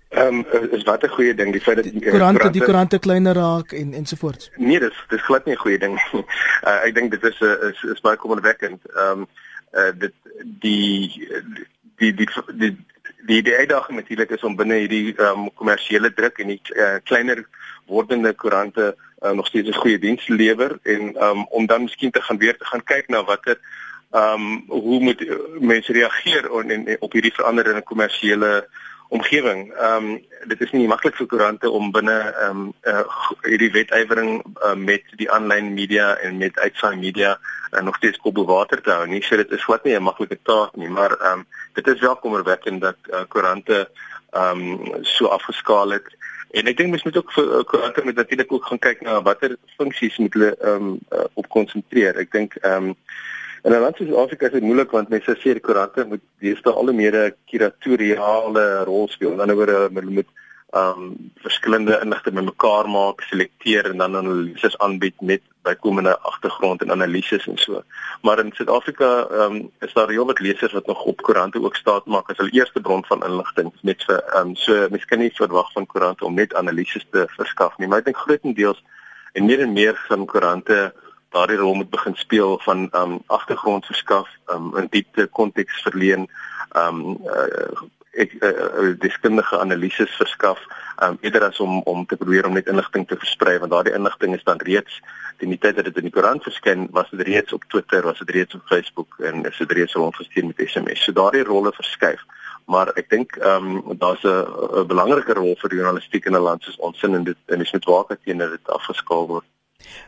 [0.10, 3.36] Ehm um, is wat 'n goeie ding die feit dat die koerante die koerante kleiner
[3.36, 4.51] raak en ensovoorts.
[4.56, 6.25] Nee, dis dis glad nie 'n goeie ding nie.
[6.63, 8.82] Uh, ek dink dit is 'n is, is baie kommerwekkend.
[8.95, 9.27] Ehm um,
[9.77, 10.13] uh, dit
[10.43, 11.27] die
[11.97, 12.29] die die
[12.61, 12.75] die
[13.27, 16.95] die die uitdaging natuurlik is om binne hierdie ehm um, kommersiële druk en die uh,
[17.03, 17.43] kleiner
[17.87, 22.21] wordende koerante uh, nog steeds 'n goeie diens lewer en um, om dan miskien te
[22.21, 23.59] gaan weer te gaan kyk na watter
[24.11, 25.25] ehm um, hoe moet
[25.59, 28.67] mense reageer on, en, en op hierdie veranderende kommersiële
[29.10, 29.74] omgewing.
[29.74, 33.04] Ehm um, dit is nie maklik vir koerante om binne ehm um, uh,
[33.48, 37.38] hierdie wetywering uh, met die aanlyn media en met uitsaai media
[37.72, 39.24] uh, nog steeds kop bo water te hou nie.
[39.24, 42.16] So dit is glad nie 'n maklike taak nie, maar ehm um, dit is wel
[42.16, 43.89] kommerwekkend dat uh, koerante
[44.32, 46.08] ehm um, so afgeskaal het.
[46.51, 49.22] En ek dink mens moet ook vir uh, koerante met natuurlik ook gaan kyk na
[49.22, 52.16] watter funksies moet hulle ehm um, uh, op konsentreer.
[52.16, 52.95] Ek dink ehm um,
[53.68, 56.72] In 'n land soos Afrika is dit moeilik want mense sê die koerante moet deesdae
[56.72, 59.32] al meer 'n kuratoriale rol speel.
[59.32, 60.30] Aan die ander woorde, hulle moet
[60.82, 67.47] um verskillende inligting bymekaar maak, selekteer en dan analises aanbied met bykomende agtergrond en analises
[67.47, 67.84] en so.
[68.22, 72.30] Maar in Suid-Afrika um is daar heelwat lesers wat nog op koerante ook staat maak
[72.30, 75.86] as hulle eerste bron van inligting net vir um so mens kan nie verwag van
[75.86, 78.84] koerante om net analises te verskaf nie, maar ek dink grootendeels
[79.34, 80.93] en meer en meer van koerante
[81.36, 86.28] daardie rol moet begin speel van um agtergrond verskaf, um in diepte konteks verleen,
[86.75, 90.61] um uh, ek uh, deskundige analises verskaf
[91.05, 94.34] um eerder as om om te probeer om net inligting te versprei want daardie inligting
[94.36, 95.01] is dan reeds
[95.38, 98.23] teen die tyd dat dit in die koerant verskyn was dit reeds op Twitter was
[98.23, 102.23] dit reeds op Facebook en is dit reeds rondgestuur met SMS so daardie rolle verskuif.
[102.65, 107.03] Maar ek dink um daar's 'n belangrike rol vir journalistiek in 'n land soos ons
[107.03, 109.45] in dit en dis met waak teenoor dit afgeskaal word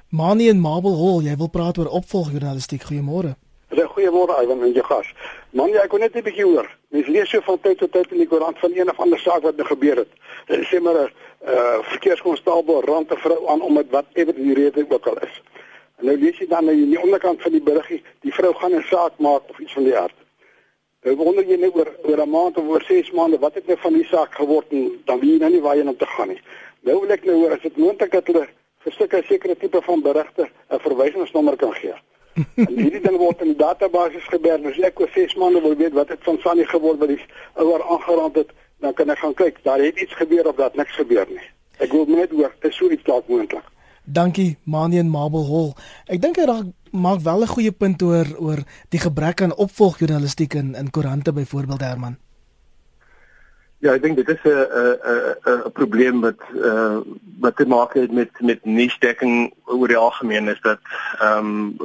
[0.09, 2.81] Mani en Marble Hall, jy wil praat oor opvolgjournalistiek.
[2.81, 3.35] Goeiemôre.
[3.69, 5.05] Goeiemôre Ivan en jou gas.
[5.53, 6.65] Man, ek kon net 'n bietjie hoor.
[6.89, 9.43] Mens lees so van tyd tot tyd in die koerant van een of ander saak
[9.43, 10.09] wat nou gebeur het.
[10.47, 11.11] Hulle sê maar 'n
[11.45, 15.41] uh, verkeerskonstabel rand 'n vrou aan om dit wat ewer die rede ook al is.
[15.99, 18.73] En nou lees jy dan nou in die onderkant van die beriggie, die vrou gaan
[18.73, 20.17] 'n saak maak of iets van die aard.
[21.03, 23.77] Nou wonder jy net oor oor 'n maand of oor 6 maande wat het nou
[23.77, 26.41] van die saak geword en dan jy nou nie waar jy nou te gaan nie.
[26.81, 28.47] Nou wil ek nou hoor as dit moontlik dat hulle
[28.83, 31.95] vir sulke sekere tipe van berigte 'n verwysingsnommer kan gee.
[32.67, 34.65] en hierdie ding word in die database geberg.
[34.65, 37.19] As ek oor 6 maande wil weet wat het van Sannie geword wat die
[37.53, 40.95] ouer aangeraak het, dan kan ek gaan kyk, daar het iets gebeur of dat niks
[40.95, 41.43] gebeur nie.
[41.79, 43.65] Ek wil net hoor, is so iets dalk moontlik.
[44.03, 45.73] Dankie Manien Marble Hall.
[46.07, 46.47] Ek dink hy
[46.91, 48.59] maak wel 'n goeie punt oor oor
[48.89, 52.17] die gebrek aan opvolgjournalistiek in in koerante byvoorbeeld Herman.
[53.79, 56.99] Ja, ek dink dit is 'n 'n 'n probleem wat uh
[57.39, 60.79] wat te maak het met met nuusdekking oor die algemeen is dat
[61.19, 61.77] ehm um,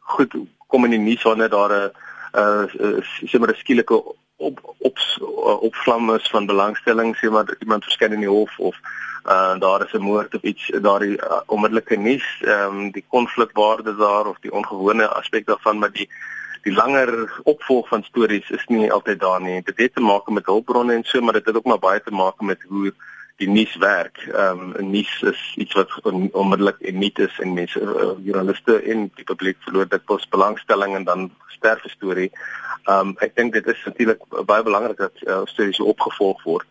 [0.00, 0.34] goed
[0.66, 1.90] kom in die nuus wanneer daar 'n
[2.34, 3.94] uh sê maar 'n skielike
[4.36, 4.98] op op
[5.60, 8.76] opvlam is van belangstelling sê maar iemand verskyn in die hof of
[9.26, 13.96] uh daar is 'n moord of iets daardie uh, onmiddellike nuus ehm um, die konflikwaarde
[13.96, 16.10] daar of die ongewone aspek daarvan maar die
[16.66, 19.60] die langer opvolg van stories is nie altyd daar nie.
[19.62, 22.14] Dit het te maak met hulpbronne en so, maar dit het ook maar baie te
[22.14, 22.92] maak met hoe
[23.36, 24.18] die nuus werk.
[24.32, 28.80] Ehm um, nuus is iets wat on, onmiddellik en nie is en mense uh, journaliste
[28.82, 32.30] en die publiek verloor dit pos belangstelling en dan sterf die storie.
[32.84, 36.66] Ehm um, ek dink dit is natuurlik baie belangrik dat uh, stories opgevolg word.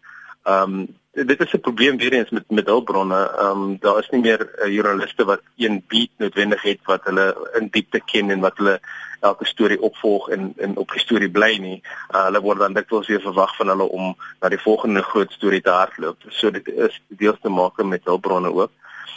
[0.46, 0.88] Ehm um,
[1.26, 3.32] dit is 'n probleem weer eens met met hulpbronne.
[3.38, 7.50] Ehm um, daar is nie meer uh, joernaliste wat een beat noodwendig het wat hulle
[7.60, 8.80] in diepte ken en wat hulle
[9.20, 11.82] elke storie opvolg en en op die storie bly nie.
[12.12, 15.62] Uh, hulle word dan dikwels weer verwag van hulle om na die volgende groot storie
[15.62, 16.18] te hardloop.
[16.30, 18.72] So dit is deels te maak met hulpbronne ook.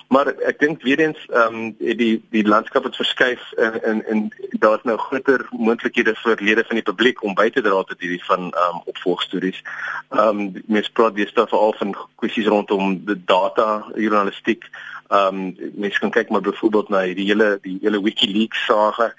[0.09, 4.29] Maar ek dink weer eens ehm um, die die landskap het verskuif en en, en
[4.51, 8.25] daar's nou groter moontlikhede vir lede van die publiek om by te dra tot hierdie
[8.25, 9.63] van ehm um, opvolgstories.
[10.09, 14.65] Ehm um, mens praat weer stof veral van kwessies rondom die data journalistiek.
[15.09, 19.13] Ehm um, mens kan kyk maar byvoorbeeld na die hele die hele WikiLeaks sage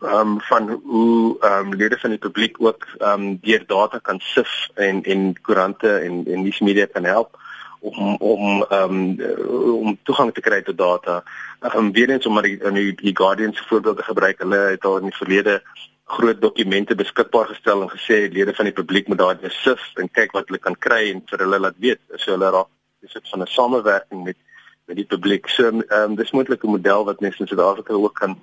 [0.00, 3.98] ehm um, van hoe ehm um, lede van die publiek ook ehm um, deur data
[3.98, 7.38] kan sif en en koerante en en nuusmedia kan help
[7.80, 8.98] om om um,
[9.72, 11.22] om toegang te kry tot data.
[11.60, 14.38] Ehm um, weer eens om maar die, die, die Guardian se voorbeeld te gebruik.
[14.38, 15.62] Hulle het al in die verlede
[16.04, 20.32] groot dokumente beskikbaar gestel en gesê lede van die publiek moet daar besif en kyk
[20.32, 22.70] wat hulle kan kry en vir hulle laat weet as hulle raak
[23.02, 24.36] dis dit van 'n samewerking met
[24.86, 25.48] met die publiek.
[25.48, 28.38] So ehm um, dis moontlik 'n model wat mense in Suid-Afrika ook kan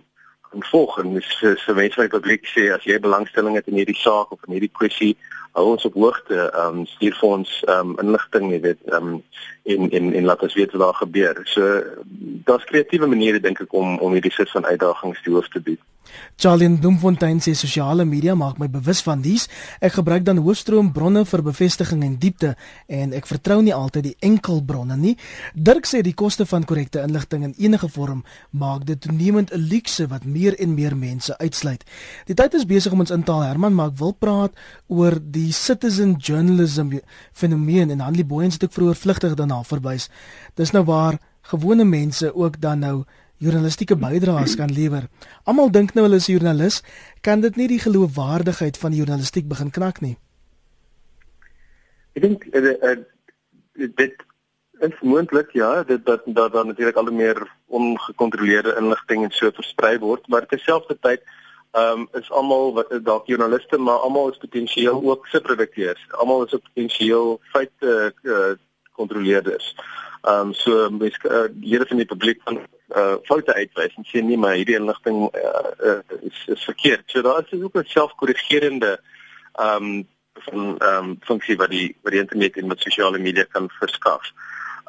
[0.54, 3.70] kan volg en dis vir, vir mense van die publiek sê as jy belangstelling het
[3.72, 5.14] in hierdie saak of in hierdie kwessie
[5.54, 9.10] hou ons op hoogte, ehm um, stuur vir ons ehm um, inligting, jy weet, ehm
[9.14, 9.24] um,
[9.74, 11.42] en en en laat ons weet wat daar gebeur.
[11.46, 11.68] So
[12.50, 15.82] daar's kreatiewe maniere dink ek om om hierdie soort van uitdagings te hoof te bied.
[16.38, 19.48] Charlie Bloemfontein sê sosiale media maak my bewus van dies.
[19.82, 22.54] Ek gebruik dan hoofstroom bronne vir bevestiging en diepte
[22.88, 25.16] en ek vertrou nie altyd die enkel bronne nie.
[25.54, 30.08] Dirk sê die koste van korrekte inligting in enige vorm maak dit toenemend 'n luukse
[30.08, 31.84] wat meer en meer mense uitsluit.
[32.26, 34.54] Die tyd is besig om ons in taal Herman maar ek wil praat
[34.88, 37.00] oor die citizen journalism
[37.32, 40.10] fenomeen en Hanlie Booyens het ook vroeër vlugtig daarna verwys.
[40.56, 43.04] Dis nou waar gewone mense ook dan nou
[43.44, 45.08] journalistieke bydraes kan lewer.
[45.44, 46.82] Almal dink nou hulle is 'n joernalis,
[47.22, 50.18] kan dit nie die geloofwaardigheid van die journalistiek begin knak nie.
[52.16, 52.98] Ek dink uh, uh,
[53.74, 54.16] dit
[54.80, 59.98] is moontlik ja, dit dat dat dan natuurlik al meer ongekontroleerde inligting en so versprei
[60.00, 61.22] word, maar terselfdertyd
[61.74, 66.06] ehm um, is almal dalk joernaliste, maar almal is potensieel ook subredakteurs.
[66.10, 68.54] Almal is ook potensieel feite uh,
[68.92, 69.76] kontroleerders.
[70.22, 72.60] Ehm um, so mens uh, lede van die publiek van
[72.96, 77.04] uh foute uitwys en sê nee maar hierdie inligting uh, uh, is is verkeerd.
[77.06, 79.00] So daar is ook 'n selfkorrigerende
[79.54, 83.46] ehm um, van ehm um, funksie wat die wat die internet en met sosiale media
[83.50, 84.32] kan verskaf.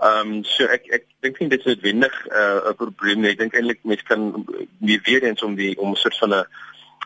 [0.02, 3.30] Ehm um, so ek ek dink nie dit is noodwendig uh, 'n probleem nie.
[3.30, 4.44] Ek dink eintlik mense kan
[4.78, 6.46] nie weer eens om die om 'n soort van 'n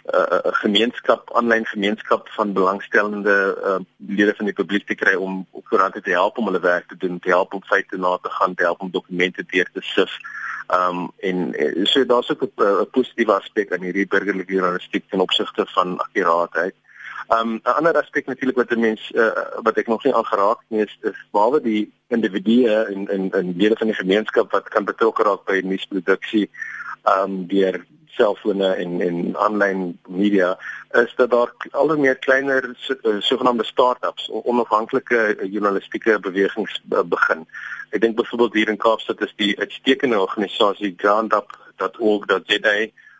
[0.08, 6.00] 'n gemeenskap, aanlyn gemeenskap van belangstellende uh, lede van die publiek te kry om koerante
[6.00, 8.62] te help om hulle werk te doen, te help om feite na te gaan, te
[8.62, 10.16] help om dokumente deur te sif.
[10.66, 15.66] Ehm um, en so daar's ook 'n positiewe aspek aan hierdie burgerlike journalistiek ten opsigte
[15.66, 16.74] van akkuraatheid.
[17.28, 19.32] Um 'n ander aspek natuurlik wat 'n mens uh,
[19.62, 23.76] wat ek nog nie aangeraak nie is is behalwe die individue en en en lede
[23.76, 26.50] van die gemeenskap wat kan betrokke raak by nuusproduksie
[27.04, 27.84] um deur
[28.16, 30.56] selfone en en aanlyn media
[31.00, 37.46] is dat daar al hoe meer kleiner eh, sogenaamde start-ups onafhanklike journalistieke bewegings begin.
[37.90, 42.78] Ek dink byvoorbeeld hier in Kaapstad is die uitstekende organisasie groundup.org.za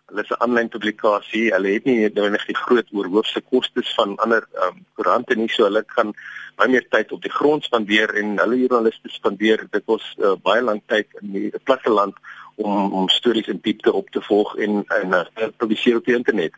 [0.09, 1.53] Hulle is 'n aanlyn publikasie.
[1.53, 5.83] Hulle het nie noodwendig die groot oorhoofse kostes van ander um, koerante nie, so hulle
[5.85, 6.15] kan
[6.57, 10.63] baie meer tyd op die grond spandeer en hulle joernaliste spandeer dit ons uh, baie
[10.65, 12.17] lank tyd in die platteland
[12.59, 16.53] om om stories in diepte op te volg en en uh, publiseer op die internet.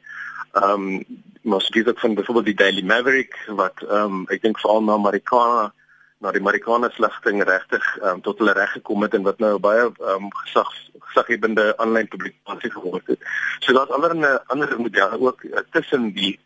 [0.52, 1.04] Ehm um,
[1.40, 4.92] maar spesifiek ook van byvoorbeeld die Daily Maverick wat ehm um, ek dink veral na
[4.92, 5.72] Amerikaner
[6.20, 9.86] na die Amerikaner sligting regtig um, tot hulle reg gekom het en wat nou baie
[10.12, 10.68] um, gesag
[11.10, 13.24] gesaghebende aanlyn publikasie geword het.
[13.64, 16.38] So daar's ander 'n ander modelle ook uh, tussen die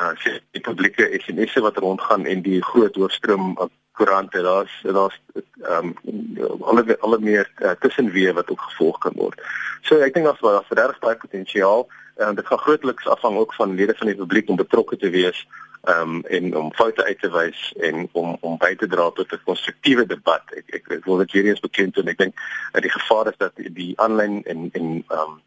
[0.00, 0.12] uh
[0.50, 4.42] die publieke SMS'e wat rondgaan en die groot hoofstroom uh, koerante.
[4.42, 5.20] Daar's daar's
[5.62, 5.94] um,
[6.60, 9.40] alle alle meer uh, tussenweë wat ook gevolg kan word.
[9.82, 11.86] So ek dink daar's daar's regtig baie potensiaal
[12.16, 15.46] en dit gaan grootliks afhang ook van lede van die publiek om betrokke te wees
[15.88, 19.42] um, en om foute uit te wys en om om by te dra tot 'n
[19.44, 20.42] konstruktiewe debat.
[20.56, 22.34] Ek, ek ek wil dit weer eens bekend en ek dink
[22.72, 25.42] dat die gevaar is dat die aanlyn en en ehm um,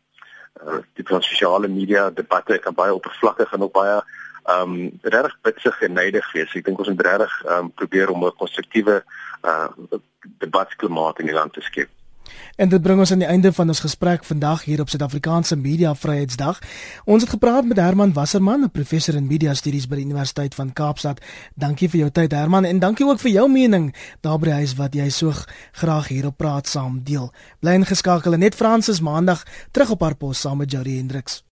[0.94, 4.02] die sosiale media debatte kan baie oppervlakkig en ook baie
[4.48, 6.56] ehm um, regtig bitsig en neidig wees.
[6.56, 9.04] Ek dink ons moet regtig ehm um, probeer om 'n konstruktiewe
[9.44, 9.68] uh
[10.38, 11.90] debatklimaat in die land te skep.
[12.56, 15.96] En dit bring ons aan die einde van ons gesprek vandag hier op Suid-Afrikaanse Media
[15.96, 16.60] Vryheidsdag.
[17.06, 20.74] Ons het gepraat met Herman Wasserman, 'n professor in media studies by die Universiteit van
[20.74, 21.22] Kaapstad.
[21.56, 24.76] Dankie vir jou tyd Herman en dankie ook vir jou mening daar by die huis
[24.76, 25.34] wat jy so
[25.72, 27.32] graag hier op praat saam deel.
[27.60, 31.44] Bly ingeskakel en net Fransis Maandag terug op haar pos saam met Jody Hendriks.